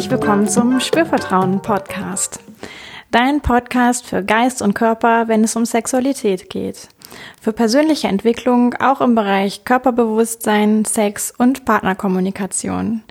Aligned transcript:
herzlich 0.00 0.18
willkommen 0.18 0.48
zum 0.48 0.80
Spürvertrauen 0.80 1.60
Podcast. 1.60 2.40
Dein 3.10 3.42
Podcast 3.42 4.06
für 4.06 4.24
Geist 4.24 4.62
und 4.62 4.72
Körper, 4.72 5.28
wenn 5.28 5.44
es 5.44 5.56
um 5.56 5.66
Sexualität 5.66 6.48
geht. 6.48 6.88
Für 7.38 7.52
persönliche 7.52 8.08
Entwicklung 8.08 8.72
auch 8.76 9.02
im 9.02 9.14
Bereich 9.14 9.66
Körperbewusstsein, 9.66 10.86
Sex 10.86 11.34
und 11.36 11.66
Partnerkommunikation. 11.66 13.02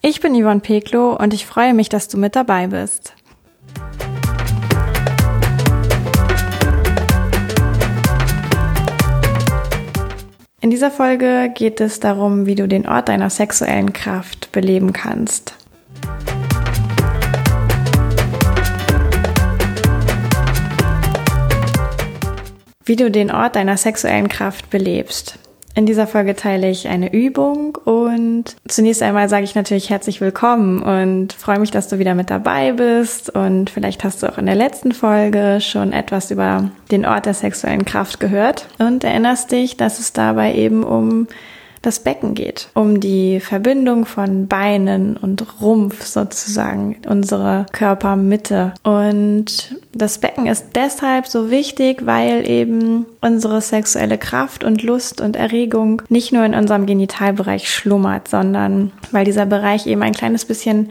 Ich 0.00 0.20
bin 0.20 0.34
Yvonne 0.34 0.58
Peklo 0.58 1.16
und 1.16 1.32
ich 1.32 1.46
freue 1.46 1.74
mich, 1.74 1.88
dass 1.88 2.08
du 2.08 2.18
mit 2.18 2.34
dabei 2.34 2.66
bist. 2.66 3.14
In 10.60 10.70
dieser 10.70 10.90
Folge 10.90 11.52
geht 11.54 11.80
es 11.80 12.00
darum, 12.00 12.46
wie 12.46 12.56
du 12.56 12.66
den 12.66 12.88
Ort 12.88 13.08
deiner 13.08 13.30
sexuellen 13.30 13.92
Kraft 13.92 14.50
beleben 14.50 14.92
kannst. 14.92 15.61
Wie 22.84 22.96
du 22.96 23.10
den 23.10 23.30
Ort 23.30 23.56
deiner 23.56 23.76
sexuellen 23.76 24.28
Kraft 24.28 24.70
belebst. 24.70 25.38
In 25.74 25.86
dieser 25.86 26.06
Folge 26.06 26.36
teile 26.36 26.68
ich 26.68 26.88
eine 26.88 27.12
Übung 27.14 27.78
und 27.84 28.56
zunächst 28.68 29.02
einmal 29.02 29.30
sage 29.30 29.44
ich 29.44 29.54
natürlich 29.54 29.88
herzlich 29.88 30.20
willkommen 30.20 30.82
und 30.82 31.32
freue 31.32 31.60
mich, 31.60 31.70
dass 31.70 31.88
du 31.88 31.98
wieder 31.98 32.14
mit 32.14 32.28
dabei 32.28 32.72
bist 32.72 33.30
und 33.30 33.70
vielleicht 33.70 34.04
hast 34.04 34.22
du 34.22 34.26
auch 34.26 34.36
in 34.36 34.44
der 34.44 34.54
letzten 34.54 34.92
Folge 34.92 35.60
schon 35.62 35.94
etwas 35.94 36.30
über 36.30 36.70
den 36.90 37.06
Ort 37.06 37.24
der 37.24 37.32
sexuellen 37.32 37.86
Kraft 37.86 38.20
gehört 38.20 38.68
und 38.78 39.02
erinnerst 39.02 39.50
dich, 39.50 39.78
dass 39.78 39.98
es 39.98 40.12
dabei 40.12 40.54
eben 40.54 40.84
um 40.84 41.26
das 41.82 42.00
Becken 42.00 42.34
geht, 42.34 42.68
um 42.74 43.00
die 43.00 43.40
Verbindung 43.40 44.06
von 44.06 44.46
Beinen 44.46 45.16
und 45.16 45.60
Rumpf 45.60 46.04
sozusagen, 46.04 46.96
unsere 47.08 47.66
Körpermitte. 47.72 48.72
Und 48.84 49.76
das 49.92 50.18
Becken 50.18 50.46
ist 50.46 50.68
deshalb 50.76 51.26
so 51.26 51.50
wichtig, 51.50 52.06
weil 52.06 52.48
eben 52.48 53.06
unsere 53.20 53.60
sexuelle 53.60 54.16
Kraft 54.16 54.64
und 54.64 54.82
Lust 54.82 55.20
und 55.20 55.36
Erregung 55.36 56.02
nicht 56.08 56.32
nur 56.32 56.44
in 56.44 56.54
unserem 56.54 56.86
Genitalbereich 56.86 57.68
schlummert, 57.68 58.28
sondern 58.28 58.92
weil 59.10 59.24
dieser 59.24 59.46
Bereich 59.46 59.86
eben 59.86 60.02
ein 60.02 60.14
kleines 60.14 60.44
bisschen 60.44 60.90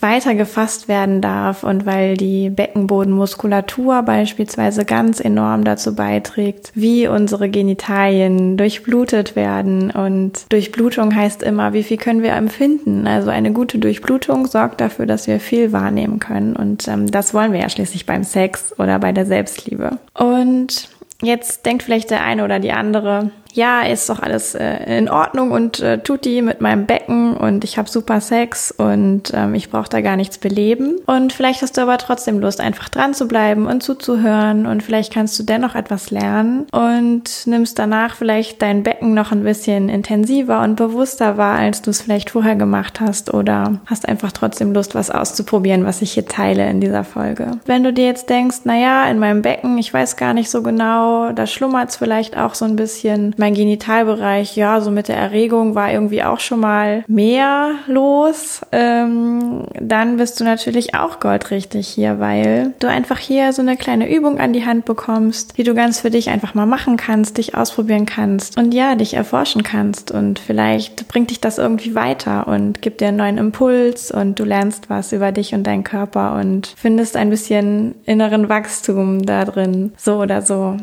weiter 0.00 0.34
gefasst 0.34 0.88
werden 0.88 1.20
darf 1.20 1.64
und 1.64 1.86
weil 1.86 2.16
die 2.16 2.50
Beckenbodenmuskulatur 2.50 4.02
beispielsweise 4.02 4.84
ganz 4.84 5.20
enorm 5.20 5.64
dazu 5.64 5.94
beiträgt, 5.94 6.72
wie 6.74 7.08
unsere 7.08 7.48
Genitalien 7.48 8.56
durchblutet 8.56 9.36
werden. 9.36 9.90
Und 9.90 10.50
Durchblutung 10.50 11.14
heißt 11.14 11.42
immer, 11.42 11.72
wie 11.72 11.82
viel 11.82 11.96
können 11.96 12.22
wir 12.22 12.32
empfinden. 12.32 13.06
Also 13.06 13.30
eine 13.30 13.52
gute 13.52 13.78
Durchblutung 13.78 14.46
sorgt 14.46 14.80
dafür, 14.80 15.06
dass 15.06 15.26
wir 15.26 15.40
viel 15.40 15.72
wahrnehmen 15.72 16.18
können. 16.18 16.56
Und 16.56 16.88
ähm, 16.88 17.10
das 17.10 17.34
wollen 17.34 17.52
wir 17.52 17.60
ja 17.60 17.68
schließlich 17.68 18.06
beim 18.06 18.24
Sex 18.24 18.74
oder 18.78 18.98
bei 18.98 19.12
der 19.12 19.26
Selbstliebe. 19.26 19.98
Und 20.14 20.90
Jetzt 21.20 21.66
denkt 21.66 21.82
vielleicht 21.82 22.10
der 22.10 22.22
eine 22.22 22.44
oder 22.44 22.60
die 22.60 22.70
andere, 22.70 23.32
ja, 23.58 23.82
ist 23.82 24.08
doch 24.08 24.20
alles 24.20 24.54
äh, 24.54 24.98
in 24.98 25.10
Ordnung 25.10 25.50
und 25.50 25.80
äh, 25.80 25.98
tut 25.98 26.24
die 26.24 26.42
mit 26.42 26.60
meinem 26.60 26.86
Becken 26.86 27.36
und 27.36 27.64
ich 27.64 27.76
habe 27.76 27.90
super 27.90 28.20
Sex 28.20 28.70
und 28.70 29.32
ähm, 29.34 29.54
ich 29.54 29.68
brauche 29.68 29.88
da 29.88 30.00
gar 30.00 30.16
nichts 30.16 30.38
beleben. 30.38 30.96
Und 31.06 31.32
vielleicht 31.32 31.60
hast 31.62 31.76
du 31.76 31.80
aber 31.80 31.98
trotzdem 31.98 32.38
Lust, 32.38 32.60
einfach 32.60 32.88
dran 32.88 33.14
zu 33.14 33.26
bleiben 33.26 33.66
und 33.66 33.82
zuzuhören 33.82 34.66
und 34.66 34.84
vielleicht 34.84 35.12
kannst 35.12 35.36
du 35.38 35.42
dennoch 35.42 35.74
etwas 35.74 36.12
lernen 36.12 36.66
und 36.70 37.46
nimmst 37.46 37.80
danach 37.80 38.14
vielleicht 38.14 38.62
dein 38.62 38.84
Becken 38.84 39.12
noch 39.12 39.32
ein 39.32 39.42
bisschen 39.42 39.88
intensiver 39.88 40.62
und 40.62 40.76
bewusster 40.76 41.36
wahr, 41.36 41.58
als 41.58 41.82
du 41.82 41.90
es 41.90 42.00
vielleicht 42.00 42.30
vorher 42.30 42.54
gemacht 42.54 43.00
hast 43.00 43.34
oder 43.34 43.80
hast 43.86 44.08
einfach 44.08 44.30
trotzdem 44.30 44.72
Lust, 44.72 44.94
was 44.94 45.10
auszuprobieren, 45.10 45.84
was 45.84 46.00
ich 46.00 46.12
hier 46.12 46.26
teile 46.26 46.70
in 46.70 46.80
dieser 46.80 47.02
Folge. 47.02 47.58
Wenn 47.66 47.82
du 47.82 47.92
dir 47.92 48.06
jetzt 48.06 48.30
denkst, 48.30 48.58
na 48.62 48.78
ja, 48.78 49.10
in 49.10 49.18
meinem 49.18 49.42
Becken, 49.42 49.78
ich 49.78 49.92
weiß 49.92 50.16
gar 50.16 50.32
nicht 50.32 50.48
so 50.48 50.62
genau, 50.62 51.32
da 51.32 51.48
schlummert 51.48 51.90
es 51.90 51.96
vielleicht 51.96 52.36
auch 52.36 52.54
so 52.54 52.64
ein 52.64 52.76
bisschen, 52.76 53.34
mein 53.36 53.47
Genitalbereich, 53.54 54.56
ja, 54.56 54.80
so 54.80 54.90
mit 54.90 55.08
der 55.08 55.16
Erregung 55.16 55.74
war 55.74 55.92
irgendwie 55.92 56.22
auch 56.22 56.40
schon 56.40 56.60
mal 56.60 57.04
mehr 57.06 57.72
los. 57.86 58.60
Ähm, 58.72 59.64
dann 59.80 60.16
bist 60.16 60.40
du 60.40 60.44
natürlich 60.44 60.94
auch 60.94 61.20
goldrichtig 61.20 61.88
hier, 61.88 62.20
weil 62.20 62.74
du 62.78 62.88
einfach 62.88 63.18
hier 63.18 63.52
so 63.52 63.62
eine 63.62 63.76
kleine 63.76 64.10
Übung 64.10 64.38
an 64.38 64.52
die 64.52 64.64
Hand 64.64 64.84
bekommst, 64.84 65.56
die 65.58 65.64
du 65.64 65.74
ganz 65.74 66.00
für 66.00 66.10
dich 66.10 66.30
einfach 66.30 66.54
mal 66.54 66.66
machen 66.66 66.96
kannst, 66.96 67.38
dich 67.38 67.54
ausprobieren 67.54 68.06
kannst 68.06 68.58
und 68.58 68.72
ja, 68.72 68.94
dich 68.94 69.14
erforschen 69.14 69.62
kannst. 69.62 70.10
Und 70.10 70.38
vielleicht 70.38 71.08
bringt 71.08 71.30
dich 71.30 71.40
das 71.40 71.58
irgendwie 71.58 71.94
weiter 71.94 72.48
und 72.48 72.82
gibt 72.82 73.00
dir 73.00 73.08
einen 73.08 73.16
neuen 73.18 73.38
Impuls 73.38 74.10
und 74.10 74.38
du 74.38 74.44
lernst 74.44 74.90
was 74.90 75.12
über 75.12 75.32
dich 75.32 75.54
und 75.54 75.64
deinen 75.66 75.84
Körper 75.84 76.36
und 76.36 76.74
findest 76.76 77.16
ein 77.16 77.30
bisschen 77.30 77.94
inneren 78.04 78.48
Wachstum 78.48 79.24
da 79.24 79.44
drin, 79.44 79.92
so 79.96 80.16
oder 80.20 80.42
so. 80.42 80.76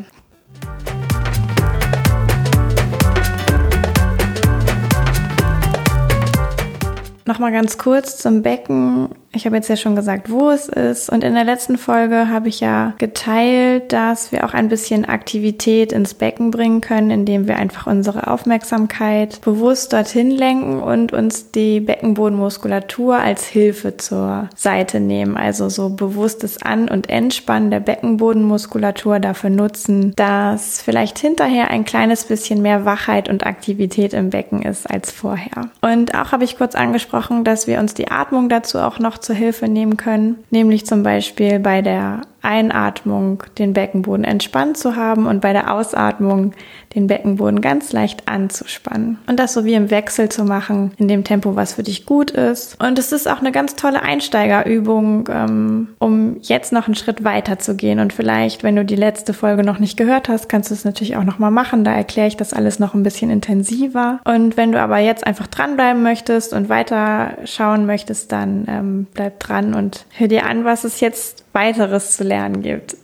Nochmal 7.26 7.50
ganz 7.50 7.76
kurz 7.76 8.18
zum 8.18 8.42
Becken. 8.42 9.08
Ich 9.32 9.44
habe 9.44 9.56
jetzt 9.56 9.68
ja 9.68 9.76
schon 9.76 9.96
gesagt, 9.96 10.30
wo 10.30 10.50
es 10.50 10.68
ist. 10.68 11.10
Und 11.10 11.22
in 11.22 11.34
der 11.34 11.44
letzten 11.44 11.76
Folge 11.76 12.28
habe 12.30 12.48
ich 12.48 12.60
ja 12.60 12.94
geteilt, 12.98 13.92
dass 13.92 14.32
wir 14.32 14.44
auch 14.44 14.54
ein 14.54 14.68
bisschen 14.68 15.04
Aktivität 15.04 15.92
ins 15.92 16.14
Becken 16.14 16.50
bringen 16.50 16.80
können, 16.80 17.10
indem 17.10 17.46
wir 17.46 17.56
einfach 17.56 17.86
unsere 17.86 18.28
Aufmerksamkeit 18.28 19.40
bewusst 19.42 19.92
dorthin 19.92 20.30
lenken 20.30 20.80
und 20.80 21.12
uns 21.12 21.50
die 21.50 21.80
Beckenbodenmuskulatur 21.80 23.18
als 23.18 23.44
Hilfe 23.46 23.98
zur 23.98 24.48
Seite 24.56 25.00
nehmen. 25.00 25.36
Also 25.36 25.68
so 25.68 25.90
bewusstes 25.90 26.62
An- 26.62 26.88
und 26.88 27.10
Entspannen 27.10 27.70
der 27.70 27.80
Beckenbodenmuskulatur 27.80 29.20
dafür 29.20 29.50
nutzen, 29.50 30.14
dass 30.16 30.80
vielleicht 30.80 31.18
hinterher 31.18 31.70
ein 31.70 31.84
kleines 31.84 32.24
bisschen 32.24 32.62
mehr 32.62 32.86
Wachheit 32.86 33.28
und 33.28 33.44
Aktivität 33.46 34.14
im 34.14 34.30
Becken 34.30 34.62
ist 34.62 34.90
als 34.90 35.12
vorher. 35.12 35.70
Und 35.82 36.14
auch 36.14 36.32
habe 36.32 36.44
ich 36.44 36.56
kurz 36.56 36.74
angesprochen, 36.74 37.44
dass 37.44 37.66
wir 37.66 37.78
uns 37.80 37.92
die 37.92 38.10
Atmung 38.10 38.48
dazu 38.48 38.78
auch 38.78 38.98
noch 38.98 39.15
zur 39.18 39.34
Hilfe 39.34 39.68
nehmen 39.68 39.96
können, 39.96 40.36
nämlich 40.50 40.86
zum 40.86 41.02
Beispiel 41.02 41.58
bei 41.58 41.82
der 41.82 42.22
Einatmung 42.46 43.42
den 43.58 43.72
Beckenboden 43.72 44.24
entspannt 44.24 44.78
zu 44.78 44.94
haben 44.94 45.26
und 45.26 45.40
bei 45.40 45.52
der 45.52 45.74
Ausatmung 45.74 46.52
den 46.94 47.08
Beckenboden 47.08 47.60
ganz 47.60 47.92
leicht 47.92 48.28
anzuspannen. 48.28 49.18
Und 49.26 49.38
das 49.38 49.52
so 49.52 49.64
wie 49.64 49.74
im 49.74 49.90
Wechsel 49.90 50.28
zu 50.28 50.44
machen, 50.44 50.92
in 50.96 51.08
dem 51.08 51.24
Tempo, 51.24 51.56
was 51.56 51.74
für 51.74 51.82
dich 51.82 52.06
gut 52.06 52.30
ist. 52.30 52.80
Und 52.80 52.98
es 52.98 53.12
ist 53.12 53.28
auch 53.28 53.40
eine 53.40 53.52
ganz 53.52 53.74
tolle 53.74 54.02
Einsteigerübung, 54.02 55.28
ähm, 55.30 55.88
um 55.98 56.36
jetzt 56.40 56.72
noch 56.72 56.86
einen 56.86 56.94
Schritt 56.94 57.24
weiter 57.24 57.58
zu 57.58 57.74
gehen. 57.74 57.98
Und 57.98 58.12
vielleicht, 58.12 58.62
wenn 58.62 58.76
du 58.76 58.84
die 58.84 58.96
letzte 58.96 59.34
Folge 59.34 59.64
noch 59.64 59.80
nicht 59.80 59.96
gehört 59.96 60.28
hast, 60.28 60.48
kannst 60.48 60.70
du 60.70 60.74
es 60.74 60.84
natürlich 60.84 61.16
auch 61.16 61.24
nochmal 61.24 61.50
machen. 61.50 61.84
Da 61.84 61.94
erkläre 61.94 62.28
ich 62.28 62.36
das 62.36 62.54
alles 62.54 62.78
noch 62.78 62.94
ein 62.94 63.02
bisschen 63.02 63.30
intensiver. 63.30 64.20
Und 64.24 64.56
wenn 64.56 64.72
du 64.72 64.80
aber 64.80 64.98
jetzt 64.98 65.26
einfach 65.26 65.48
dranbleiben 65.48 66.02
möchtest 66.02 66.52
und 66.52 66.68
weiter 66.68 67.36
schauen 67.44 67.86
möchtest, 67.86 68.30
dann 68.30 68.66
ähm, 68.68 69.06
bleib 69.12 69.40
dran 69.40 69.74
und 69.74 70.06
hör 70.16 70.28
dir 70.28 70.46
an, 70.46 70.64
was 70.64 70.84
es 70.84 71.00
jetzt 71.00 71.44
weiteres 71.52 72.16
zu 72.16 72.24
lernen 72.24 72.35
gibt. 72.62 72.96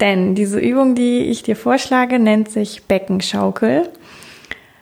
Denn 0.00 0.34
diese 0.34 0.58
Übung, 0.58 0.94
die 0.94 1.18
ich 1.30 1.42
dir 1.42 1.56
vorschlage, 1.56 2.18
nennt 2.18 2.50
sich 2.50 2.84
Beckenschaukel. 2.84 3.90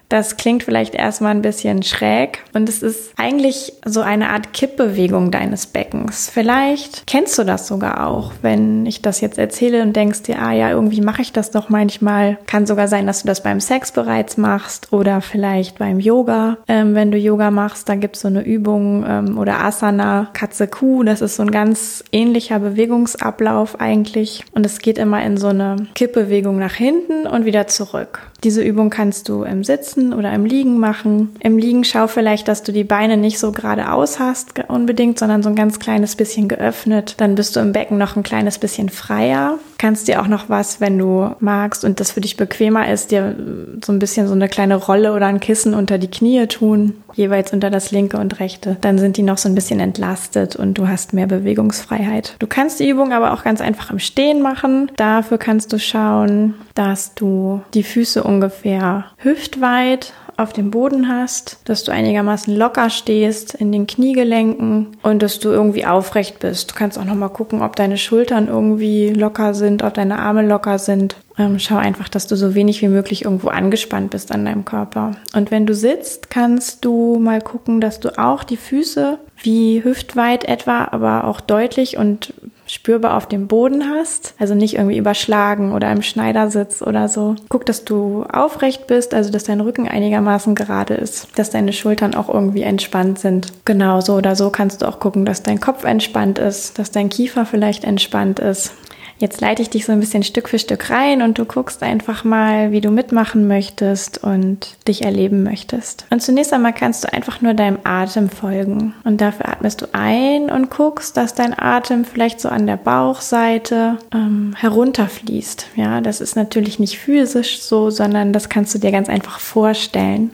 Das 0.09 0.39
klingt 0.39 0.63
vielleicht 0.63 0.95
erstmal 0.95 1.33
ein 1.33 1.43
bisschen 1.43 1.83
schräg 1.83 2.43
und 2.55 2.69
es 2.69 2.83
ist 2.83 3.13
eigentlich 3.17 3.75
so 3.85 4.01
eine 4.01 4.31
Art 4.31 4.55
Kippbewegung 4.55 5.31
deines 5.31 5.67
Beckens. 5.67 6.31
Vielleicht 6.33 7.07
kennst 7.07 7.39
du 7.39 7.45
das 7.45 7.67
sogar 7.67 8.07
auch, 8.07 8.33
wenn 8.41 8.87
ich 8.87 9.03
das 9.03 9.21
jetzt 9.21 9.39
erzähle 9.39 9.83
und 9.83 9.95
denkst 9.95 10.23
dir, 10.23 10.41
ah 10.41 10.53
ja, 10.53 10.71
irgendwie 10.71 11.03
mache 11.03 11.21
ich 11.21 11.33
das 11.33 11.51
doch 11.51 11.69
manchmal. 11.69 12.39
Kann 12.47 12.67
sogar 12.67 12.89
sein, 12.89 13.07
dass 13.07 13.21
du 13.21 13.27
das 13.27 13.43
beim 13.43 13.61
Sex 13.61 13.93
bereits 13.93 14.39
machst 14.39 14.93
oder 14.95 15.21
vielleicht 15.21 15.79
beim 15.79 16.01
Yoga. 16.01 16.57
Ähm, 16.69 16.95
wenn 16.95 17.11
du 17.11 17.19
Yoga 17.19 17.51
machst, 17.51 17.89
da 17.89 17.95
gibt 17.95 18.17
es 18.17 18.23
so 18.23 18.29
eine 18.29 18.43
Übung 18.43 19.05
ähm, 19.07 19.39
oder 19.39 19.63
Asana, 19.63 20.31
Katze 20.33 20.69
Kuh. 20.69 21.03
Das 21.03 21.21
ist 21.21 21.37
so 21.37 21.43
ein 21.43 21.51
ganz 21.51 22.03
ähnlicher 22.13 22.61
Bewegungsablauf 22.61 23.79
eigentlich 23.79 24.45
und 24.53 24.65
es 24.65 24.79
geht 24.79 24.97
immer 24.97 25.23
in 25.23 25.37
so 25.37 25.49
eine 25.49 25.77
Kippbewegung 25.95 26.59
nach 26.59 26.75
hinten 26.75 27.27
und 27.27 27.45
wieder 27.45 27.67
zurück. 27.67 28.28
Diese 28.45 28.63
Übung 28.63 28.89
kannst 28.89 29.29
du 29.29 29.43
im 29.43 29.65
Sitzen 29.65 30.13
oder 30.13 30.33
im 30.33 30.45
Liegen 30.45 30.79
machen. 30.79 31.35
Im 31.41 31.59
Liegen 31.59 31.83
schau 31.83 32.07
vielleicht, 32.07 32.47
dass 32.47 32.63
du 32.63 32.71
die 32.71 32.85
Beine 32.85 33.17
nicht 33.17 33.41
so 33.41 33.51
geradeaus 33.51 34.21
hast 34.21 34.53
unbedingt, 34.69 35.19
sondern 35.19 35.43
so 35.43 35.49
ein 35.49 35.57
ganz 35.57 35.81
kleines 35.81 36.15
bisschen 36.15 36.47
geöffnet. 36.47 37.15
Dann 37.19 37.35
bist 37.35 37.57
du 37.57 37.61
im 37.61 37.73
Becken 37.73 37.99
noch 37.99 38.15
ein 38.15 38.23
kleines 38.23 38.59
bisschen 38.59 38.91
freier. 38.91 39.59
Kannst 39.79 40.09
dir 40.09 40.21
auch 40.21 40.27
noch 40.27 40.49
was, 40.49 40.81
wenn 40.81 40.99
du 40.99 41.35
magst 41.39 41.85
und 41.85 42.01
das 42.01 42.11
für 42.11 42.21
dich 42.21 42.37
bequemer 42.37 42.91
ist, 42.91 43.13
dir 43.13 43.37
so 43.85 43.93
ein 43.93 44.01
bisschen 44.01 44.27
so 44.27 44.35
eine 44.35 44.49
kleine 44.49 44.75
Rolle 44.75 45.15
oder 45.15 45.27
ein 45.27 45.39
Kissen 45.39 45.73
unter 45.73 45.99
die 45.99 46.11
Knie 46.11 46.47
tun, 46.49 47.03
jeweils 47.15 47.53
unter 47.53 47.71
das 47.71 47.93
linke 47.93 48.19
und 48.19 48.41
rechte. 48.41 48.77
Dann 48.81 48.99
sind 48.99 49.17
die 49.17 49.23
noch 49.23 49.39
so 49.39 49.49
ein 49.49 49.55
bisschen 49.55 49.79
entlastet 49.79 50.57
und 50.57 50.75
du 50.75 50.89
hast 50.89 51.13
mehr 51.13 51.29
Bewegungsfreiheit. 51.29 52.35
Du 52.41 52.49
kannst 52.49 52.81
die 52.81 52.89
Übung 52.89 53.13
aber 53.13 53.33
auch 53.33 53.45
ganz 53.45 53.61
einfach 53.61 53.91
im 53.93 54.01
Stehen 54.01 54.43
machen. 54.43 54.91
Dafür 54.97 55.39
kannst 55.39 55.73
du 55.73 55.79
schauen, 55.79 56.55
dass 56.75 57.15
du 57.15 57.63
die 57.73 57.85
Füße 57.85 58.25
ungefähr 58.25 59.07
hüftweit 59.19 60.13
auf 60.39 60.53
dem 60.53 60.71
Boden 60.71 61.09
hast, 61.09 61.59
dass 61.65 61.83
du 61.83 61.91
einigermaßen 61.91 62.55
locker 62.57 62.91
stehst 62.91 63.55
in 63.55 63.73
den 63.73 63.89
Kniegelenken 63.89 64.97
und 65.03 65.21
dass 65.21 65.41
du 65.41 65.51
irgendwie 65.51 65.85
aufrecht 65.85 66.39
bist. 66.39 66.71
Du 66.71 66.75
kannst 66.77 66.97
auch 66.97 67.05
noch 67.05 67.17
mal 67.17 67.29
gucken, 67.29 67.61
ob 67.61 67.75
deine 67.75 67.99
Schultern 67.99 68.47
irgendwie 68.47 69.09
locker 69.09 69.53
sind, 69.53 69.83
ob 69.83 69.95
deine 69.95 70.21
Arme 70.21 70.47
locker 70.47 70.79
sind. 70.79 71.17
Ähm, 71.37 71.59
schau 71.59 71.77
einfach, 71.77 72.09
dass 72.09 72.29
du 72.29 72.37
so 72.37 72.55
wenig 72.55 72.83
wie 72.83 72.89
möglich 72.89 73.25
irgendwo 73.25 73.49
angespannt 73.49 74.11
bist 74.11 74.31
an 74.31 74.45
deinem 74.45 74.65
Körper. 74.65 75.17
Und 75.35 75.51
wenn 75.51 75.67
du 75.67 75.75
sitzt, 75.75 76.31
kannst 76.31 76.85
du 76.85 77.19
mal 77.19 77.41
gucken, 77.41 77.81
dass 77.81 77.99
du 77.99 78.17
auch 78.17 78.45
die 78.45 78.57
Füße 78.57 79.19
wie 79.43 79.83
hüftweit 79.83 80.45
etwa, 80.45 80.85
aber 80.93 81.25
auch 81.25 81.41
deutlich 81.41 81.97
und 81.97 82.33
spürbar 82.69 83.17
auf 83.17 83.27
dem 83.27 83.49
Boden 83.49 83.91
hast, 83.91 84.35
also 84.39 84.55
nicht 84.55 84.77
irgendwie 84.77 84.99
überschlagen 84.99 85.73
oder 85.73 85.91
im 85.91 86.03
Schneidersitz 86.03 86.83
oder 86.83 87.09
so. 87.09 87.35
Guck, 87.49 87.67
dass 87.67 87.85
du 87.85 88.25
aufrecht 88.31 88.87
bist, 88.87 89.15
also 89.15 89.31
dass 89.31 89.45
dein 89.45 89.61
Rücken 89.61 89.89
einigermaßen 89.89 90.55
gerade 90.55 90.95
ist, 90.95 91.29
dass 91.37 91.51
deine 91.51 91.73
Schultern 91.73 92.15
auch 92.15 92.29
irgendwie 92.29 92.63
entspannt 92.63 93.19
sind. 93.19 93.53
Genau 93.65 94.01
so 94.01 94.15
oder 94.15 94.37
so 94.37 94.51
kannst 94.51 94.83
du 94.83 94.87
auch 94.87 95.01
gucken, 95.01 95.25
dass 95.25 95.43
dein 95.43 95.61
Kopf 95.61 95.85
entspannt 95.85 96.39
ist, 96.39 96.79
dass 96.79 96.91
dein 96.91 97.09
Kiefer 97.09 97.47
vielleicht 97.47 97.85
entspannt 97.85 98.39
ist. 98.39 98.73
Jetzt 99.19 99.41
leite 99.41 99.63
ich 99.63 99.71
dich 99.71 99.85
so 99.85 99.93
ein 99.93 99.99
bisschen 99.99 100.23
Stück 100.23 100.49
für 100.49 100.61
Stück 100.61 100.91
rein 100.91 101.23
und 101.23 101.39
du 101.39 101.45
guckst 101.45 101.83
einfach 101.83 102.23
mal, 102.23 102.71
wie 102.71 102.81
du 102.81 102.91
mitmachen 102.91 103.49
möchtest 103.49 104.23
und 104.23 104.77
dich 104.87 105.03
erleben 105.03 105.43
möchtest. 105.43 106.07
Und 106.11 106.23
zunächst 106.23 106.53
einmal 106.53 106.73
kannst 106.73 107.03
du 107.03 107.13
einfach 107.13 107.41
nur 107.41 107.55
deinem 107.55 107.79
Atem 107.83 108.31
folgen. 108.31 108.95
Und 109.03 109.21
dafür 109.21 109.49
atmest 109.49 109.83
du 109.83 109.87
ein 109.93 110.51
und 110.51 110.71
guckst, 110.71 111.17
dass 111.17 111.35
dein 111.35 111.59
Atem 111.59 112.05
vielleicht 112.05 112.41
so 112.41 112.49
an 112.49 112.67
der 112.67 112.77
Bauchseite 112.77 113.99
ähm, 114.15 114.55
herunterfließt. 114.57 115.67
Ja, 115.75 116.01
das 116.01 116.21
ist 116.21 116.37
natürlich 116.37 116.79
nicht 116.79 116.99
physisch 116.99 117.61
so, 117.61 117.91
sondern 117.91 118.33
das 118.33 118.49
kannst 118.49 118.75
du 118.75 118.79
dir 118.79 118.93
ganz 118.93 119.09
einfach 119.09 119.41
vorstellen. 119.41 120.31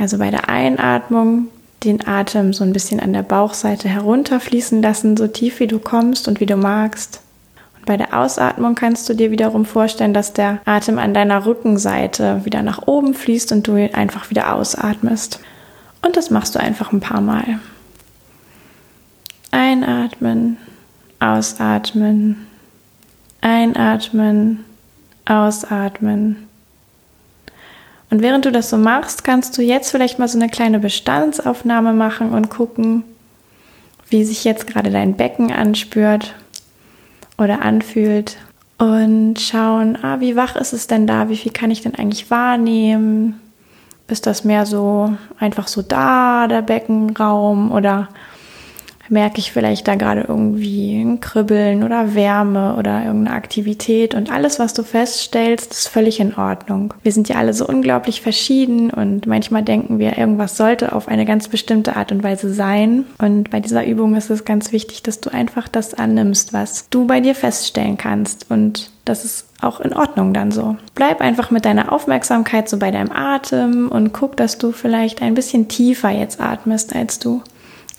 Also 0.00 0.18
bei 0.18 0.30
der 0.30 0.48
Einatmung 0.48 1.48
den 1.84 2.06
Atem 2.06 2.54
so 2.54 2.64
ein 2.64 2.72
bisschen 2.72 2.98
an 2.98 3.12
der 3.12 3.22
Bauchseite 3.22 3.88
herunterfließen 3.88 4.80
lassen, 4.80 5.18
so 5.18 5.26
tief 5.26 5.60
wie 5.60 5.66
du 5.66 5.78
kommst 5.78 6.28
und 6.28 6.40
wie 6.40 6.46
du 6.46 6.56
magst. 6.56 7.20
Bei 7.86 7.96
der 7.98 8.18
Ausatmung 8.18 8.74
kannst 8.74 9.08
du 9.08 9.14
dir 9.14 9.30
wiederum 9.30 9.66
vorstellen, 9.66 10.14
dass 10.14 10.32
der 10.32 10.60
Atem 10.64 10.98
an 10.98 11.12
deiner 11.12 11.44
Rückenseite 11.44 12.44
wieder 12.44 12.62
nach 12.62 12.86
oben 12.86 13.14
fließt 13.14 13.52
und 13.52 13.66
du 13.66 13.76
ihn 13.76 13.94
einfach 13.94 14.30
wieder 14.30 14.54
ausatmest. 14.54 15.40
Und 16.02 16.16
das 16.16 16.30
machst 16.30 16.54
du 16.54 16.60
einfach 16.60 16.92
ein 16.92 17.00
paar 17.00 17.20
Mal. 17.20 17.60
Einatmen, 19.50 20.56
ausatmen, 21.20 22.46
einatmen, 23.40 24.64
ausatmen. 25.26 26.48
Und 28.10 28.22
während 28.22 28.44
du 28.46 28.52
das 28.52 28.70
so 28.70 28.78
machst, 28.78 29.24
kannst 29.24 29.58
du 29.58 29.62
jetzt 29.62 29.90
vielleicht 29.90 30.18
mal 30.18 30.28
so 30.28 30.38
eine 30.38 30.48
kleine 30.48 30.78
Bestandsaufnahme 30.78 31.92
machen 31.92 32.30
und 32.30 32.48
gucken, 32.48 33.04
wie 34.08 34.24
sich 34.24 34.44
jetzt 34.44 34.66
gerade 34.66 34.90
dein 34.90 35.16
Becken 35.16 35.52
anspürt 35.52 36.34
oder 37.38 37.62
anfühlt 37.62 38.36
und 38.78 39.40
schauen, 39.40 39.98
ah, 40.02 40.20
wie 40.20 40.36
wach 40.36 40.56
ist 40.56 40.72
es 40.72 40.86
denn 40.86 41.06
da? 41.06 41.28
Wie 41.28 41.36
viel 41.36 41.52
kann 41.52 41.70
ich 41.70 41.80
denn 41.80 41.94
eigentlich 41.94 42.30
wahrnehmen? 42.30 43.40
Ist 44.08 44.26
das 44.26 44.44
mehr 44.44 44.66
so 44.66 45.14
einfach 45.38 45.66
so 45.66 45.80
da, 45.82 46.46
der 46.46 46.62
Beckenraum 46.62 47.72
oder 47.72 48.08
merke 49.08 49.38
ich 49.38 49.52
vielleicht 49.52 49.86
da 49.88 49.94
gerade 49.94 50.22
irgendwie 50.28 51.00
ein 51.00 51.20
Kribbeln 51.20 51.82
oder 51.82 52.14
Wärme 52.14 52.76
oder 52.76 53.04
irgendeine 53.04 53.36
Aktivität 53.36 54.14
und 54.14 54.30
alles, 54.30 54.58
was 54.58 54.74
du 54.74 54.82
feststellst, 54.82 55.72
ist 55.72 55.88
völlig 55.88 56.20
in 56.20 56.34
Ordnung. 56.34 56.94
Wir 57.02 57.12
sind 57.12 57.28
ja 57.28 57.36
alle 57.36 57.54
so 57.54 57.66
unglaublich 57.66 58.20
verschieden 58.20 58.90
und 58.90 59.26
manchmal 59.26 59.62
denken 59.62 59.98
wir, 59.98 60.18
irgendwas 60.18 60.56
sollte 60.56 60.92
auf 60.92 61.08
eine 61.08 61.24
ganz 61.24 61.48
bestimmte 61.48 61.96
Art 61.96 62.12
und 62.12 62.22
Weise 62.22 62.52
sein. 62.52 63.04
Und 63.18 63.50
bei 63.50 63.60
dieser 63.60 63.86
Übung 63.86 64.16
ist 64.16 64.30
es 64.30 64.44
ganz 64.44 64.72
wichtig, 64.72 65.02
dass 65.02 65.20
du 65.20 65.30
einfach 65.30 65.68
das 65.68 65.94
annimmst, 65.94 66.52
was 66.52 66.88
du 66.90 67.06
bei 67.06 67.20
dir 67.20 67.34
feststellen 67.34 67.96
kannst 67.96 68.50
und 68.50 68.90
das 69.04 69.24
ist 69.24 69.46
auch 69.60 69.80
in 69.80 69.92
Ordnung 69.92 70.32
dann 70.32 70.50
so. 70.50 70.76
Bleib 70.94 71.20
einfach 71.20 71.50
mit 71.50 71.64
deiner 71.64 71.92
Aufmerksamkeit 71.92 72.68
so 72.68 72.78
bei 72.78 72.90
deinem 72.90 73.12
Atem 73.12 73.88
und 73.88 74.12
guck, 74.12 74.36
dass 74.36 74.56
du 74.56 74.72
vielleicht 74.72 75.20
ein 75.20 75.34
bisschen 75.34 75.68
tiefer 75.68 76.10
jetzt 76.10 76.40
atmest, 76.40 76.94
als 76.96 77.18
du 77.18 77.42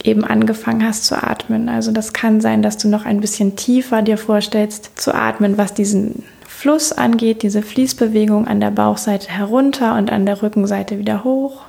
eben 0.06 0.24
angefangen 0.24 0.86
hast 0.86 1.06
zu 1.06 1.22
atmen. 1.22 1.70
Also 1.70 1.92
das 1.92 2.14
kann 2.14 2.42
sein, 2.42 2.62
dass 2.62 2.78
du 2.78 2.88
noch 2.88 3.06
ein 3.06 3.22
bisschen 3.22 3.56
tiefer 3.56 4.02
dir 4.02 4.18
vorstellst 4.18 5.00
zu 5.00 5.14
atmen, 5.14 5.58
was 5.58 5.74
diesen 5.74 6.24
Fluss 6.48 6.92
angeht, 6.92 7.44
diese 7.44 7.62
Fließbewegung 7.62 8.48
an 8.48 8.60
der 8.60 8.72
Bauchseite 8.72 9.30
herunter 9.30 9.98
und 9.98 10.12
an 10.12 10.26
der 10.26 10.42
Rückenseite 10.42 11.00
wieder 11.00 11.24
hoch. 11.24 11.64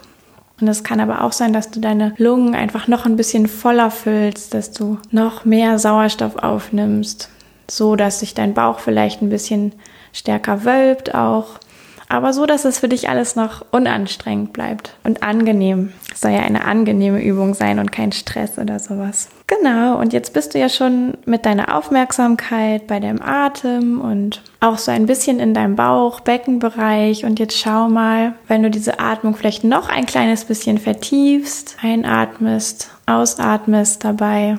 Und 0.61 0.69
es 0.69 0.85
kann 0.85 1.01
aber 1.01 1.23
auch 1.23 1.33
sein, 1.33 1.53
dass 1.53 1.71
du 1.71 1.81
deine 1.81 2.15
Lungen 2.17 2.55
einfach 2.55 2.89
noch 2.89 3.05
ein 3.05 3.17
bisschen 3.17 3.47
voller 3.47 3.91
füllst, 3.91 4.55
dass 4.55 4.71
du 4.71 4.99
noch 5.11 5.45
mehr 5.45 5.79
Sauerstoff 5.79 6.37
aufnimmst, 6.37 7.29
so 7.71 7.97
dass 7.97 8.21
sich 8.21 8.33
dein 8.33 8.55
Bauch 8.55 8.79
vielleicht 8.79 9.21
ein 9.21 9.29
bisschen 9.29 9.73
stärker 10.13 10.65
wölbt 10.65 11.15
auch 11.15 11.59
aber 12.09 12.33
so, 12.33 12.47
dass 12.47 12.65
es 12.65 12.79
für 12.79 12.89
dich 12.89 13.09
alles 13.09 13.37
noch 13.37 13.65
unanstrengend 13.73 14.53
bleibt 14.53 14.95
und 15.05 15.23
angenehm. 15.23 15.93
Es 16.13 16.21
soll 16.21 16.33
ja 16.33 16.41
eine 16.41 16.65
angenehme 16.65 17.23
Übung 17.23 17.55
sein 17.55 17.79
und 17.79 17.93
kein 17.93 18.13
Stress 18.13 18.59
oder 18.59 18.79
sowas. 18.79 19.29
Genau, 19.47 19.99
und 19.99 20.13
jetzt 20.13 20.33
bist 20.33 20.55
du 20.55 20.59
ja 20.59 20.69
schon 20.69 21.19
mit 21.25 21.47
deiner 21.47 21.77
Aufmerksamkeit 21.77 22.87
bei 22.87 23.01
deinem 23.01 23.23
Atem 23.23 24.01
und 24.01 24.43
auch 24.61 24.79
so 24.79 24.91
ein 24.91 25.07
bisschen 25.07 25.41
in 25.41 25.55
deinem 25.55 25.77
Bauch, 25.77 26.21
Beckenbereich. 26.21 27.25
Und 27.25 27.39
jetzt 27.39 27.59
schau 27.59 27.89
mal, 27.89 28.35
wenn 28.49 28.63
du 28.63 28.71
diese 28.71 28.99
Atmung 28.99 29.35
vielleicht 29.35 29.65
noch 29.65 29.89
ein 29.89 30.07
kleines 30.07 30.45
bisschen 30.45 30.79
vertiefst, 30.79 31.77
einatmest, 31.83 32.91
ausatmest 33.07 34.05
dabei 34.05 34.59